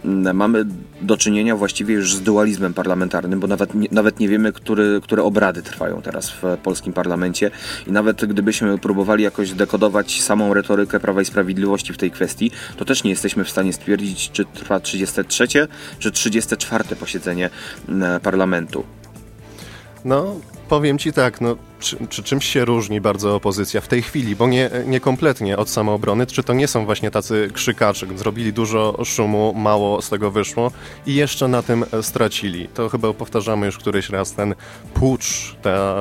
mm, 0.05 0.37
mamy 0.37 0.65
do 1.01 1.17
czynienia 1.17 1.55
właściwie 1.55 1.95
już 1.95 2.15
z 2.15 2.21
dualizmem 2.21 2.73
parlamentarnym, 2.73 3.39
bo 3.39 3.47
nawet 3.47 3.73
nie, 3.73 3.87
nawet 3.91 4.19
nie 4.19 4.27
wiemy, 4.27 4.53
który, 4.53 5.01
które 5.03 5.23
obrady 5.23 5.61
trwają 5.61 6.01
teraz 6.01 6.29
w 6.29 6.43
polskim 6.63 6.93
parlamencie 6.93 7.51
i 7.87 7.91
nawet 7.91 8.25
gdybyśmy 8.25 8.77
próbowali 8.77 9.23
jakoś 9.23 9.51
dekodować 9.51 10.21
samą 10.21 10.53
retorykę 10.53 10.99
Prawa 10.99 11.21
i 11.21 11.25
Sprawiedliwości 11.25 11.93
w 11.93 11.97
tej 11.97 12.11
kwestii, 12.11 12.51
to 12.77 12.85
też 12.85 13.03
nie 13.03 13.09
jesteśmy 13.09 13.43
w 13.43 13.49
stanie 13.49 13.73
stwierdzić, 13.73 14.31
czy 14.31 14.45
trwa 14.45 14.79
33 14.79 15.47
czy 15.99 16.11
34 16.11 16.95
posiedzenie 16.95 17.49
mm, 17.89 18.19
parlamentu. 18.19 18.83
No, 20.05 20.35
powiem 20.69 20.97
ci 20.97 21.13
tak, 21.13 21.41
no, 21.41 21.55
czy, 21.79 21.97
czy, 22.09 22.23
czymś 22.23 22.45
się 22.45 22.65
różni 22.65 23.01
bardzo 23.01 23.35
opozycja 23.35 23.81
w 23.81 23.87
tej 23.87 24.01
chwili, 24.01 24.35
bo 24.35 24.47
nie, 24.47 24.69
nie 24.85 24.99
kompletnie 24.99 25.57
od 25.57 25.69
samoobrony, 25.69 26.27
czy 26.27 26.43
to 26.43 26.53
nie 26.53 26.67
są 26.67 26.85
właśnie 26.85 27.11
tacy 27.11 27.49
krzykacze, 27.53 28.07
zrobili 28.15 28.53
dużo 28.53 29.05
szumu, 29.05 29.53
mało 29.57 30.01
z 30.01 30.09
tego 30.09 30.31
wyszło 30.31 30.71
i 31.05 31.15
jeszcze 31.15 31.47
na 31.47 31.61
tym 31.61 31.85
stracili. 32.01 32.67
To 32.67 32.89
chyba 32.89 33.13
powtarzamy 33.13 33.65
już 33.65 33.77
któryś 33.77 34.09
raz, 34.09 34.33
ten 34.33 34.55
pucz, 34.93 35.55
ta 35.61 35.95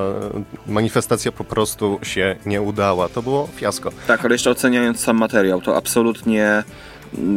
manifestacja 0.66 1.32
po 1.32 1.44
prostu 1.44 1.98
się 2.02 2.36
nie 2.46 2.62
udała. 2.62 3.08
To 3.08 3.22
było 3.22 3.48
fiasko. 3.56 3.90
Tak, 4.06 4.24
ale 4.24 4.34
jeszcze 4.34 4.50
oceniając 4.50 5.00
sam 5.00 5.16
materiał, 5.16 5.60
to 5.60 5.76
absolutnie 5.76 6.62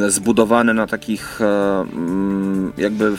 zbudowany 0.07 0.73
na 0.73 0.87
takich 0.87 1.41
e, 1.41 1.45
mm, 1.81 2.73
jakby 2.77 3.17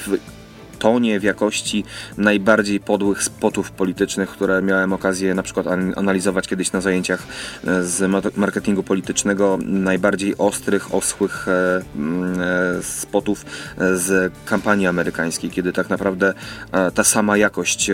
tonie, 0.83 1.21
w 1.21 1.23
jakości 1.23 1.85
najbardziej 2.19 2.81
podłych 2.81 3.23
spotów 3.23 3.71
politycznych, 3.71 4.31
które 4.31 4.63
miałem 4.63 4.93
okazję 4.93 5.35
na 5.35 5.43
przykład 5.43 5.67
analizować 5.97 6.49
kiedyś 6.49 6.73
na 6.73 6.81
zajęciach 6.81 7.23
e, 7.67 7.85
z 7.85 8.11
marketingu 8.37 8.83
politycznego, 8.83 9.59
najbardziej 9.65 10.39
ostrych, 10.39 10.95
oschłych 10.95 11.49
e, 11.49 11.83
mm, 11.97 12.41
e, 12.41 12.83
spotów 12.83 13.45
z 13.79 14.33
kampanii 14.45 14.87
amerykańskiej, 14.87 15.51
kiedy 15.51 15.73
tak 15.73 15.91
naprawdę 15.91 16.35
ta 16.95 17.05
sama 17.05 17.37
jakość 17.37 17.91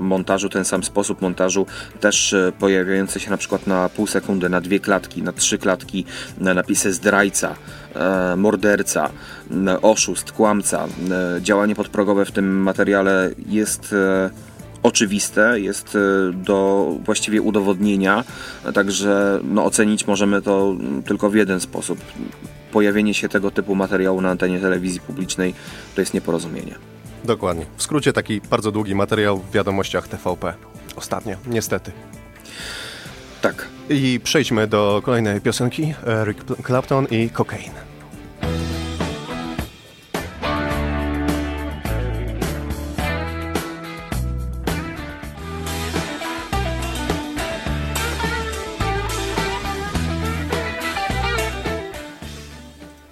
montażu, 0.00 0.48
ten 0.48 0.64
sam 0.64 0.84
sposób 0.84 1.22
montażu, 1.22 1.66
też 2.00 2.34
pojawiający 2.58 3.20
się 3.20 3.30
na 3.30 3.36
przykład 3.36 3.66
na 3.66 3.88
pół 3.88 4.06
sekundy, 4.06 4.48
na 4.48 4.60
dwie 4.60 4.80
klatki, 4.80 5.22
na 5.22 5.32
trzy 5.32 5.58
klatki, 5.58 6.04
napisy 6.38 6.92
zdrajca, 6.92 7.54
morderca, 8.36 9.10
oszust, 9.82 10.32
kłamca, 10.32 10.86
działanie 11.40 11.74
podprogowe 11.74 12.24
w 12.24 12.32
tym 12.32 12.62
materiale 12.62 13.30
jest 13.46 13.92
e, 13.92 14.30
oczywiste, 14.82 15.60
jest 15.60 15.96
e, 15.96 16.32
do 16.32 16.88
właściwie 17.04 17.42
udowodnienia, 17.42 18.24
także 18.74 19.40
no, 19.44 19.64
ocenić 19.64 20.06
możemy 20.06 20.42
to 20.42 20.76
tylko 21.06 21.30
w 21.30 21.34
jeden 21.34 21.60
sposób. 21.60 21.98
Pojawienie 22.72 23.14
się 23.14 23.28
tego 23.28 23.50
typu 23.50 23.74
materiału 23.74 24.20
na 24.20 24.30
antenie 24.30 24.60
telewizji 24.60 25.00
publicznej 25.00 25.54
to 25.94 26.00
jest 26.00 26.14
nieporozumienie. 26.14 26.74
Dokładnie. 27.24 27.66
W 27.76 27.82
skrócie 27.82 28.12
taki 28.12 28.40
bardzo 28.40 28.72
długi 28.72 28.94
materiał 28.94 29.38
w 29.38 29.50
wiadomościach 29.50 30.08
TVP. 30.08 30.54
Ostatnio, 30.96 31.36
niestety. 31.46 31.92
Tak. 33.42 33.77
I 33.90 34.20
przejdźmy 34.24 34.66
do 34.66 35.02
kolejnej 35.04 35.40
piosenki. 35.40 35.94
Eric 36.06 36.38
Clapton 36.66 37.06
i 37.10 37.30
Cocaine. 37.30 37.88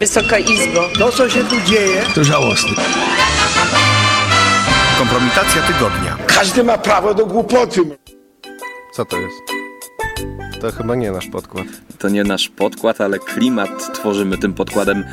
Wysoka 0.01 0.39
Izbo. 0.39 0.89
To, 0.99 1.13
co 1.13 1.31
się 1.31 1.45
tu 1.45 1.61
dzieje, 1.61 2.03
to 2.15 2.25
żałosne. 2.25 2.83
Kompromitacja 4.99 5.63
tygodnia. 5.63 6.17
Każdy 6.27 6.65
ma 6.65 6.79
prawo 6.79 7.15
do 7.15 7.27
głupoty. 7.27 7.81
Co 8.93 9.05
to 9.05 9.17
jest? 9.17 9.56
To 10.67 10.73
chyba 10.73 10.95
nie 10.95 11.11
nasz 11.11 11.27
podkład. 11.27 11.67
To 11.99 12.09
nie 12.09 12.25
nasz 12.25 12.49
podkład, 12.49 13.01
ale 13.01 13.19
klimat 13.19 13.95
tworzymy 13.95 14.39
tym 14.39 14.55
podkładem 14.55 15.05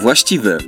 właściwy. 0.00 0.58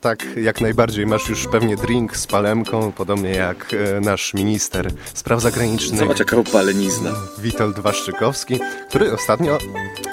Tak, 0.00 0.26
jak 0.36 0.60
najbardziej. 0.60 1.06
Masz 1.06 1.28
już 1.28 1.46
pewnie 1.46 1.76
drink 1.76 2.16
z 2.16 2.26
palemką, 2.26 2.92
podobnie 2.92 3.30
jak 3.30 3.74
e, 3.74 4.00
nasz 4.00 4.34
minister 4.34 4.90
spraw 5.14 5.42
zagranicznych. 5.42 6.00
Zobacz 6.00 6.18
jaka 6.18 6.36
opalenizna. 6.36 7.10
Witold 7.38 7.78
Waszczykowski, 7.78 8.58
który 8.88 9.12
ostatnio 9.12 9.58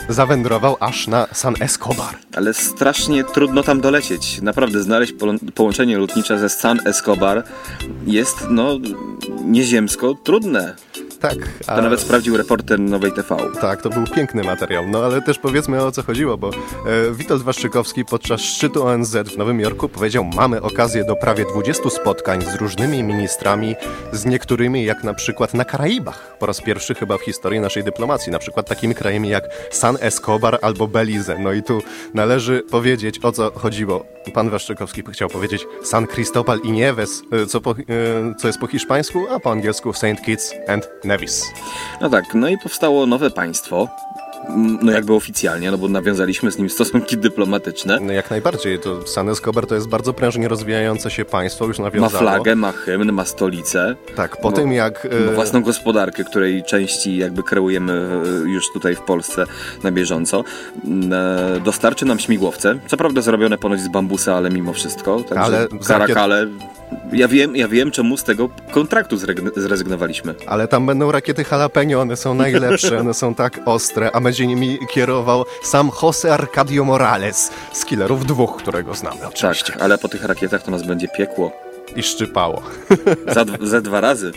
zawędrował 0.09 0.77
aż 0.79 1.07
na 1.07 1.27
San 1.33 1.55
Escobar. 1.59 2.17
Ale 2.35 2.53
strasznie 2.53 3.23
trudno 3.23 3.63
tam 3.63 3.81
dolecieć. 3.81 4.41
Naprawdę 4.41 4.83
znaleźć 4.83 5.13
połączenie 5.55 5.97
lotnicze 5.97 6.39
ze 6.39 6.49
San 6.49 6.79
Escobar 6.85 7.43
jest, 8.05 8.35
no, 8.49 8.77
nieziemsko 9.45 10.13
trudne. 10.23 10.75
Tak. 11.29 11.49
A... 11.67 11.75
To 11.75 11.81
nawet 11.81 11.99
sprawdził 11.99 12.37
reporter 12.37 12.79
Nowej 12.79 13.11
TV. 13.11 13.37
Tak, 13.61 13.81
to 13.81 13.89
był 13.89 14.03
piękny 14.15 14.43
materiał. 14.43 14.83
No 14.87 15.05
ale 15.05 15.21
też 15.21 15.39
powiedzmy 15.39 15.83
o 15.83 15.91
co 15.91 16.03
chodziło, 16.03 16.37
bo 16.37 16.49
e, 16.49 16.51
Witold 17.11 17.43
Waszczykowski 17.43 18.05
podczas 18.05 18.41
szczytu 18.41 18.83
ONZ 18.83 19.15
w 19.15 19.37
Nowym 19.37 19.59
Jorku 19.59 19.89
powiedział, 19.89 20.23
mamy 20.23 20.61
okazję 20.61 21.03
do 21.03 21.15
prawie 21.15 21.45
20 21.45 21.89
spotkań 21.89 22.41
z 22.41 22.55
różnymi 22.55 23.03
ministrami, 23.03 23.75
z 24.11 24.25
niektórymi 24.25 24.85
jak 24.85 25.03
na 25.03 25.13
przykład 25.13 25.53
na 25.53 25.65
Karaibach. 25.65 26.37
Po 26.39 26.45
raz 26.45 26.61
pierwszy 26.61 26.95
chyba 26.95 27.17
w 27.17 27.21
historii 27.21 27.59
naszej 27.59 27.83
dyplomacji, 27.83 28.31
na 28.31 28.39
przykład 28.39 28.67
takimi 28.67 28.95
krajami 28.95 29.29
jak 29.29 29.43
San 29.71 29.97
Escobar 30.01 30.59
albo 30.61 30.87
Belize. 30.87 31.37
No 31.39 31.53
i 31.53 31.63
tu 31.63 31.81
należy 32.13 32.63
powiedzieć 32.71 33.19
o 33.23 33.31
co 33.31 33.51
chodziło. 33.51 34.05
Pan 34.33 34.49
Waszczykowski 34.49 35.03
chciał 35.11 35.29
powiedzieć 35.29 35.65
San 35.83 36.07
Cristobal 36.07 36.59
y 36.65 36.71
Nieves, 36.71 37.23
co, 37.47 37.61
po, 37.61 37.71
e, 37.71 37.75
co 38.37 38.47
jest 38.47 38.59
po 38.59 38.67
hiszpańsku, 38.67 39.27
a 39.29 39.39
po 39.39 39.51
angielsku 39.51 39.93
St. 39.93 40.21
Kitts 40.25 40.53
and 40.67 40.89
Nevis. 41.03 41.16
No 42.01 42.09
tak, 42.09 42.25
no 42.33 42.47
i 42.47 42.57
powstało 42.57 43.05
nowe 43.05 43.31
państwo, 43.31 43.87
no 44.81 44.91
jakby 44.91 45.13
oficjalnie, 45.13 45.71
no 45.71 45.77
bo 45.77 45.87
nawiązaliśmy 45.87 46.51
z 46.51 46.57
nim 46.57 46.69
stosunki 46.69 47.17
dyplomatyczne. 47.27 47.99
No 48.01 48.13
jak 48.13 48.29
najbardziej, 48.29 48.79
to 48.79 49.07
San 49.07 49.29
Escobar 49.29 49.67
to 49.67 49.75
jest 49.75 49.87
bardzo 49.87 50.13
prężnie 50.13 50.47
rozwijające 50.47 51.11
się 51.11 51.25
państwo, 51.25 51.65
już 51.65 51.79
nawiązało. 51.79 52.23
Ma 52.23 52.31
flagę, 52.31 52.55
ma 52.55 52.71
hymn, 52.71 53.11
ma 53.11 53.25
stolicę. 53.25 53.95
Tak, 54.15 54.37
po 54.41 54.51
tym 54.51 54.71
jak... 54.71 55.07
Ma 55.25 55.31
własną 55.31 55.61
gospodarkę, 55.61 56.23
której 56.23 56.63
części 56.63 57.17
jakby 57.17 57.43
kreujemy 57.43 57.93
e, 57.93 58.49
już 58.49 58.71
tutaj 58.73 58.95
w 58.95 59.01
Polsce 59.01 59.45
na 59.83 59.91
bieżąco. 59.91 60.43
E, 61.11 61.59
dostarczy 61.59 62.05
nam 62.05 62.19
śmigłowce, 62.19 62.79
co 62.87 62.97
prawda 62.97 63.21
zrobione 63.21 63.57
ponoć 63.57 63.81
z 63.81 63.87
bambusa, 63.87 64.35
ale 64.35 64.49
mimo 64.49 64.73
wszystko. 64.73 65.19
Także 65.19 65.43
ale 65.43 65.67
Karakale... 65.87 66.47
Ja 67.13 67.27
wiem, 67.27 67.55
ja 67.55 67.67
wiem, 67.67 67.91
czemu 67.91 68.17
z 68.17 68.23
tego 68.23 68.49
kontraktu 68.71 69.17
zrezygnowaliśmy. 69.55 70.35
Ale 70.45 70.67
tam 70.67 70.85
będą 70.85 71.11
rakiety 71.11 71.45
jalapeno, 71.51 72.01
one 72.01 72.15
są 72.17 72.33
najlepsze, 72.33 72.99
one 72.99 73.13
są 73.13 73.35
tak 73.35 73.59
ostre, 73.65 74.11
a 74.13 74.21
będzie 74.21 74.47
nimi 74.47 74.79
kierował 74.93 75.45
sam 75.63 75.91
Jose 76.01 76.33
Arcadio 76.33 76.83
Morales 76.83 77.51
z 77.73 77.85
killerów 77.85 78.25
dwóch, 78.25 78.57
którego 78.57 78.93
znamy 78.93 79.27
oczywiście. 79.27 79.73
Tak, 79.73 79.81
ale 79.81 79.97
po 79.97 80.09
tych 80.09 80.23
rakietach 80.23 80.63
to 80.63 80.71
nas 80.71 80.83
będzie 80.83 81.07
piekło. 81.07 81.66
I 81.95 82.03
szczypało. 82.03 82.61
Za, 83.35 83.45
za 83.61 83.81
dwa 83.81 84.01
razy. 84.01 84.31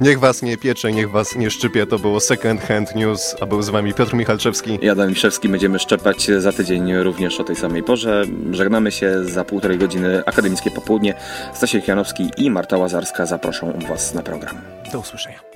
Niech 0.00 0.20
was 0.20 0.42
nie 0.42 0.56
piecze, 0.56 0.92
niech 0.92 1.10
was 1.10 1.36
nie 1.36 1.50
szczypie. 1.50 1.86
To 1.86 1.98
było 1.98 2.20
Second 2.20 2.60
Hand 2.60 2.94
News, 2.94 3.36
a 3.40 3.46
był 3.46 3.62
z 3.62 3.68
wami 3.68 3.94
Piotr 3.94 4.14
Michalczewski. 4.14 4.78
I 4.82 4.88
Adam 4.88 5.08
Miszewski. 5.08 5.48
Będziemy 5.48 5.78
szczepać 5.78 6.30
za 6.38 6.52
tydzień 6.52 6.96
również 6.96 7.40
o 7.40 7.44
tej 7.44 7.56
samej 7.56 7.82
porze. 7.82 8.24
Żegnamy 8.50 8.92
się 8.92 9.24
za 9.24 9.44
półtorej 9.44 9.78
godziny 9.78 10.22
akademickie 10.26 10.70
popołudnie. 10.70 11.14
Stasiek 11.54 11.88
Janowski 11.88 12.30
i 12.36 12.50
Marta 12.50 12.76
Łazarska 12.76 13.26
zaproszą 13.26 13.78
was 13.88 14.14
na 14.14 14.22
program. 14.22 14.56
Do 14.92 14.98
usłyszenia. 14.98 15.53